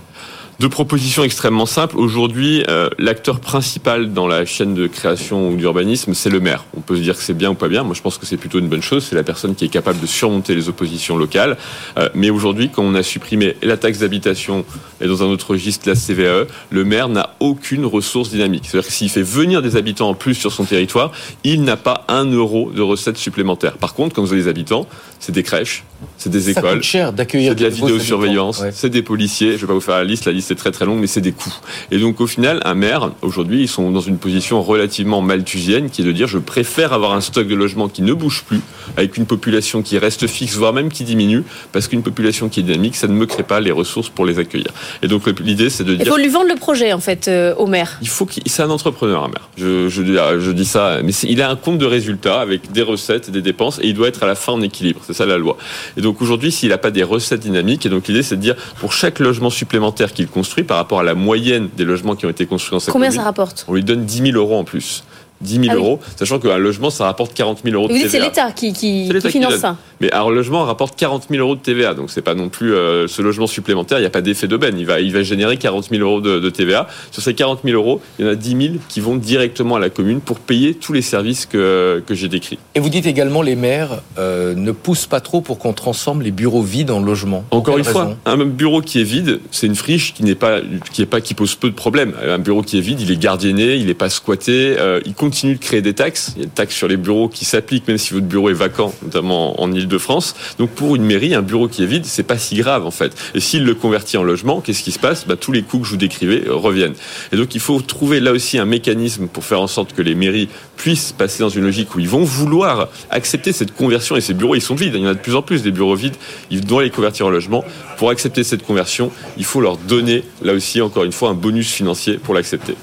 deux 0.61 0.69
propositions 0.69 1.23
extrêmement 1.23 1.65
simples. 1.65 1.97
Aujourd'hui, 1.97 2.63
euh, 2.69 2.87
l'acteur 2.99 3.39
principal 3.39 4.13
dans 4.13 4.27
la 4.27 4.45
chaîne 4.45 4.75
de 4.75 4.85
création 4.85 5.49
ou 5.49 5.55
d'urbanisme, 5.55 6.13
c'est 6.13 6.29
le 6.29 6.39
maire. 6.39 6.65
On 6.77 6.81
peut 6.81 6.95
se 6.95 7.01
dire 7.01 7.17
que 7.17 7.23
c'est 7.23 7.33
bien 7.33 7.49
ou 7.49 7.55
pas 7.55 7.67
bien. 7.67 7.81
Moi, 7.81 7.95
je 7.95 8.01
pense 8.03 8.19
que 8.19 8.27
c'est 8.27 8.37
plutôt 8.37 8.59
une 8.59 8.69
bonne 8.69 8.83
chose. 8.83 9.03
C'est 9.09 9.15
la 9.15 9.23
personne 9.23 9.55
qui 9.55 9.65
est 9.65 9.69
capable 9.69 9.99
de 9.99 10.05
surmonter 10.05 10.53
les 10.53 10.69
oppositions 10.69 11.17
locales. 11.17 11.57
Euh, 11.97 12.09
mais 12.13 12.29
aujourd'hui, 12.29 12.69
quand 12.69 12.83
on 12.83 12.93
a 12.93 13.01
supprimé 13.01 13.55
la 13.63 13.75
taxe 13.75 13.97
d'habitation 13.97 14.63
et 15.01 15.07
dans 15.07 15.23
un 15.23 15.25
autre 15.25 15.49
registre 15.49 15.89
la 15.89 15.95
CVE, 15.95 16.47
le 16.69 16.85
maire 16.85 17.09
n'a 17.09 17.31
aucune 17.39 17.83
ressource 17.83 18.29
dynamique. 18.29 18.65
C'est-à-dire 18.67 18.87
que 18.87 18.93
s'il 18.93 19.09
fait 19.09 19.23
venir 19.23 19.63
des 19.63 19.77
habitants 19.77 20.09
en 20.09 20.13
plus 20.13 20.35
sur 20.35 20.51
son 20.51 20.65
territoire, 20.65 21.11
il 21.43 21.63
n'a 21.63 21.75
pas 21.75 22.05
un 22.07 22.25
euro 22.25 22.71
de 22.71 22.83
recettes 22.83 23.17
supplémentaires. 23.17 23.77
Par 23.77 23.95
contre, 23.95 24.15
quand 24.15 24.21
vous 24.21 24.31
avez 24.31 24.43
des 24.43 24.47
habitants, 24.47 24.85
c'est 25.19 25.31
des 25.31 25.43
crèches, 25.43 25.85
c'est 26.17 26.29
des 26.29 26.51
écoles, 26.51 26.83
c'est 26.83 26.99
de 27.15 27.63
la 27.63 27.69
vidéosurveillance, 27.69 28.63
c'est 28.71 28.89
des 28.89 29.01
policiers. 29.01 29.53
Je 29.53 29.61
vais 29.61 29.67
pas 29.67 29.73
vous 29.73 29.81
faire 29.81 29.97
la 29.97 30.03
liste. 30.03 30.25
La 30.25 30.31
liste 30.31 30.50
c'est 30.51 30.55
très 30.55 30.71
très 30.71 30.85
long, 30.85 30.97
mais 30.97 31.07
c'est 31.07 31.21
des 31.21 31.31
coûts. 31.31 31.53
Et 31.91 31.97
donc 31.97 32.19
au 32.19 32.27
final, 32.27 32.59
un 32.65 32.73
maire, 32.73 33.11
aujourd'hui, 33.21 33.61
ils 33.61 33.67
sont 33.69 33.89
dans 33.89 34.01
une 34.01 34.17
position 34.17 34.61
relativement 34.61 35.21
malthusienne, 35.21 35.89
qui 35.89 36.01
est 36.01 36.05
de 36.05 36.11
dire 36.11 36.27
je 36.27 36.39
préfère 36.39 36.91
avoir 36.91 37.13
un 37.13 37.21
stock 37.21 37.47
de 37.47 37.55
logements 37.55 37.87
qui 37.87 38.01
ne 38.01 38.13
bouge 38.13 38.43
plus, 38.45 38.59
avec 38.97 39.17
une 39.17 39.25
population 39.25 39.81
qui 39.81 39.97
reste 39.97 40.27
fixe, 40.27 40.55
voire 40.55 40.73
même 40.73 40.89
qui 40.89 41.03
diminue, 41.03 41.43
parce 41.71 41.87
qu'une 41.87 42.03
population 42.03 42.49
qui 42.49 42.61
est 42.61 42.63
dynamique, 42.63 42.95
ça 42.95 43.07
ne 43.07 43.13
me 43.13 43.25
crée 43.25 43.43
pas 43.43 43.59
les 43.59 43.71
ressources 43.71 44.09
pour 44.09 44.25
les 44.25 44.39
accueillir. 44.39 44.71
Et 45.01 45.07
donc 45.07 45.27
l'idée, 45.39 45.69
c'est 45.69 45.83
de 45.83 45.95
dire... 45.95 46.05
Il 46.05 46.09
faut 46.09 46.17
lui 46.17 46.29
vendre 46.29 46.49
le 46.49 46.55
projet, 46.55 46.93
en 46.93 46.99
fait, 46.99 47.27
euh, 47.27 47.55
au 47.55 47.67
maire. 47.67 47.97
Il 48.01 48.09
faut 48.09 48.25
qu'il... 48.25 48.43
C'est 48.45 48.63
un 48.63 48.69
entrepreneur, 48.69 49.23
un 49.23 49.27
maire. 49.27 49.49
Je, 49.57 49.89
je, 49.89 50.51
dis 50.51 50.65
ça, 50.65 50.99
mais 51.03 51.11
il 51.23 51.41
a 51.41 51.49
un 51.49 51.55
compte 51.55 51.77
de 51.77 51.85
résultats 51.85 52.41
avec 52.41 52.71
des 52.71 52.81
recettes 52.81 53.29
et 53.29 53.31
des 53.31 53.41
dépenses, 53.41 53.79
et 53.79 53.87
il 53.87 53.93
doit 53.93 54.07
être 54.07 54.23
à 54.23 54.27
la 54.27 54.35
fin 54.35 54.53
en 54.53 54.61
équilibre. 54.61 55.01
C'est 55.05 55.13
ça 55.13 55.25
la 55.25 55.37
loi. 55.37 55.57
Et 55.97 56.01
donc 56.01 56.21
aujourd'hui, 56.21 56.51
s'il 56.51 56.69
n'a 56.69 56.77
pas 56.77 56.91
des 56.91 57.03
recettes 57.03 57.41
dynamiques, 57.41 57.85
et 57.85 57.89
donc 57.89 58.07
l'idée, 58.07 58.23
c'est 58.23 58.35
de 58.35 58.41
dire, 58.41 58.55
pour 58.79 58.93
chaque 58.93 59.19
logement 59.19 59.49
supplémentaire 59.49 60.13
qu'il 60.13 60.27
construit 60.27 60.63
par 60.63 60.77
rapport 60.77 60.99
à 60.99 61.03
la 61.03 61.15
moyenne 61.15 61.69
des 61.77 61.85
logements 61.85 62.15
qui 62.15 62.25
ont 62.25 62.29
été 62.29 62.45
construits 62.45 62.75
dans 62.75 62.79
cette 62.79 62.91
Combien 62.91 63.11
ça 63.11 63.23
rapporte? 63.23 63.65
On 63.67 63.73
lui 63.73 63.83
donne 63.83 64.05
10 64.05 64.31
000 64.31 64.37
euros 64.37 64.57
en 64.57 64.63
plus. 64.63 65.03
10 65.41 65.53
000 65.53 65.65
ah 65.69 65.75
euros, 65.75 65.99
sachant 66.15 66.39
qu'un 66.39 66.57
logement, 66.57 66.89
ça 66.89 67.05
rapporte 67.05 67.33
40 67.33 67.59
000 67.63 67.75
euros 67.75 67.87
de 67.87 67.93
TVA. 67.93 68.09
c'est 68.09 68.19
l'État 68.19 68.51
qui, 68.51 68.73
qui, 68.73 69.09
finance 69.29 69.55
ça. 69.55 69.77
Mais 69.99 70.13
un 70.13 70.29
logement 70.29 70.63
rapporte 70.63 70.97
40 70.97 71.27
000 71.29 71.41
euros 71.41 71.55
de 71.55 71.61
TVA, 71.61 71.93
donc 71.93 72.09
c'est 72.09 72.21
pas 72.21 72.33
non 72.33 72.49
plus 72.49 72.73
euh, 72.73 73.07
ce 73.07 73.21
logement 73.21 73.47
supplémentaire, 73.47 73.99
il 73.99 74.01
n'y 74.01 74.07
a 74.07 74.11
pas 74.11 74.21
d'effet 74.21 74.47
d'aubaine. 74.47 74.77
Il 74.79 74.85
va, 74.85 74.99
il 74.99 75.13
va 75.13 75.21
générer 75.21 75.57
40 75.57 75.89
000 75.89 76.01
euros 76.01 76.21
de, 76.21 76.49
TVA. 76.49 76.87
Sur 77.11 77.21
ces 77.21 77.33
40 77.33 77.61
000 77.63 77.77
euros, 77.77 78.01
il 78.17 78.25
y 78.25 78.27
en 78.27 78.31
a 78.31 78.35
10 78.35 78.49
000 78.49 78.61
qui 78.89 78.99
vont 78.99 79.15
directement 79.15 79.75
à 79.75 79.79
la 79.79 79.89
commune 79.89 80.19
pour 80.19 80.39
payer 80.39 80.73
tous 80.73 80.93
les 80.93 81.01
services 81.01 81.45
que, 81.45 82.03
que 82.05 82.15
j'ai 82.15 82.27
décrits. 82.27 82.57
Et 82.75 82.79
vous 82.79 82.89
dites 82.89 83.05
également 83.05 83.41
les 83.41 83.55
maires 83.55 84.01
euh, 84.17 84.53
ne 84.55 84.71
poussent 84.71 85.07
pas 85.07 85.21
trop 85.21 85.41
pour 85.41 85.59
qu'on 85.59 85.73
transforme 85.73 86.21
les 86.21 86.31
bureaux 86.31 86.63
vides 86.63 86.91
en 86.91 86.99
logements. 86.99 87.43
Encore 87.51 87.77
une 87.77 87.83
fois, 87.83 88.15
un 88.25 88.37
bureau 88.37 88.81
qui 88.81 89.01
est 89.01 89.05
vide, 89.05 89.39
c'est 89.51 89.67
une 89.67 89.75
friche 89.75 90.13
qui 90.13 90.23
n'est 90.23 90.35
pas, 90.35 90.59
qui 90.91 91.01
est 91.01 91.05
pas, 91.05 91.21
qui 91.21 91.33
pose 91.33 91.55
peu 91.55 91.69
de 91.69 91.75
problèmes. 91.75 92.13
Un 92.27 92.39
bureau 92.39 92.61
qui 92.61 92.77
est 92.77 92.81
vide, 92.81 93.01
il 93.01 93.11
est 93.11 93.21
gardienné, 93.21 93.75
il 93.75 93.85
n'est 93.85 93.93
pas 93.93 94.09
squatté, 94.09 94.75
euh, 94.79 94.99
il 95.05 95.13
continue 95.31 95.55
de 95.55 95.61
créer 95.61 95.81
des 95.81 95.93
taxes 95.93 96.33
il 96.35 96.39
y 96.39 96.41
a 96.41 96.43
une 96.43 96.51
taxe 96.51 96.75
sur 96.75 96.89
les 96.89 96.97
bureaux 96.97 97.29
qui 97.29 97.45
s'applique 97.45 97.87
même 97.87 97.97
si 97.97 98.13
votre 98.13 98.25
bureau 98.25 98.49
est 98.49 98.53
vacant, 98.53 98.93
notamment 99.01 99.61
en 99.61 99.71
Ile-de-France. 99.71 100.35
Donc 100.59 100.71
pour 100.71 100.97
une 100.97 101.03
mairie, 101.03 101.33
un 101.33 101.41
bureau 101.41 101.69
qui 101.69 101.83
est 101.83 101.85
vide, 101.85 102.03
c'est 102.05 102.23
pas 102.23 102.37
si 102.37 102.55
grave 102.55 102.85
en 102.85 102.91
fait. 102.91 103.15
Et 103.33 103.39
s'il 103.39 103.63
le 103.63 103.73
convertit 103.73 104.17
en 104.17 104.23
logement, 104.23 104.59
qu'est-ce 104.59 104.83
qui 104.83 104.91
se 104.91 104.99
passe? 104.99 105.25
Bah, 105.25 105.37
Tous 105.37 105.53
les 105.53 105.61
coûts 105.61 105.79
que 105.79 105.85
je 105.85 105.91
vous 105.91 105.97
décrivais 105.97 106.47
euh, 106.47 106.55
reviennent. 106.55 106.95
Et 107.31 107.37
donc 107.37 107.55
il 107.55 107.61
faut 107.61 107.79
trouver 107.79 108.19
là 108.19 108.33
aussi 108.33 108.57
un 108.57 108.65
mécanisme 108.65 109.27
pour 109.27 109.45
faire 109.45 109.61
en 109.61 109.67
sorte 109.67 109.93
que 109.93 110.01
les 110.01 110.15
mairies 110.15 110.49
puissent 110.75 111.13
passer 111.13 111.43
dans 111.43 111.49
une 111.49 111.63
logique 111.63 111.95
où 111.95 111.99
ils 111.99 112.09
vont 112.09 112.25
vouloir 112.25 112.89
accepter 113.09 113.53
cette 113.53 113.73
conversion. 113.73 114.17
Et 114.17 114.21
ces 114.21 114.33
bureaux, 114.33 114.55
ils 114.55 114.61
sont 114.61 114.75
vides. 114.75 114.95
Il 114.95 115.01
y 115.01 115.07
en 115.07 115.11
a 115.11 115.13
de 115.13 115.19
plus 115.19 115.35
en 115.35 115.41
plus 115.41 115.63
des 115.63 115.71
bureaux 115.71 115.95
vides. 115.95 116.15
Ils 116.49 116.59
doivent 116.59 116.83
les 116.83 116.89
convertir 116.89 117.27
en 117.27 117.29
logement. 117.29 117.63
Pour 117.97 118.09
accepter 118.09 118.43
cette 118.43 118.65
conversion, 118.65 119.13
il 119.37 119.45
faut 119.45 119.61
leur 119.61 119.77
donner 119.77 120.25
là 120.41 120.51
aussi, 120.53 120.81
encore 120.81 121.05
une 121.05 121.13
fois, 121.13 121.29
un 121.29 121.35
bonus 121.35 121.71
financier 121.71 122.17
pour 122.17 122.33
l'accepter. 122.33 122.75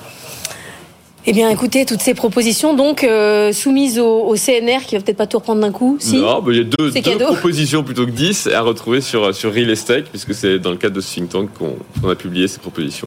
Eh 1.27 1.33
bien, 1.33 1.51
écoutez, 1.51 1.85
toutes 1.85 2.01
ces 2.01 2.15
propositions, 2.15 2.75
donc, 2.75 3.05
euh, 3.05 3.53
soumises 3.53 3.99
au, 3.99 4.35
CNR, 4.35 4.85
qui 4.87 4.97
va 4.97 5.03
peut-être 5.03 5.17
pas 5.17 5.27
tout 5.27 5.39
reprendre 5.39 5.61
d'un 5.61 5.73
coup, 5.73 5.97
si 6.01 6.17
Non, 6.17 6.43
mais 6.43 6.55
il 6.55 6.59
y 6.59 6.61
a 6.61 6.65
deux, 6.65 6.91
deux 6.91 7.25
propositions 7.25 7.83
plutôt 7.83 8.07
que 8.07 8.11
dix 8.11 8.47
à 8.47 8.63
retrouver 8.63 9.01
sur, 9.01 9.35
sur 9.35 9.53
Real 9.53 9.71
Estate, 9.71 10.07
puisque 10.07 10.33
c'est 10.33 10.59
dans 10.59 10.71
le 10.71 10.77
cadre 10.77 10.97
de 10.97 11.01
ce 11.01 11.15
think 11.15 11.29
tank 11.29 11.51
qu'on 11.59 12.09
a 12.09 12.15
publié 12.15 12.49
ces 12.49 12.59
propositions. 12.59 13.07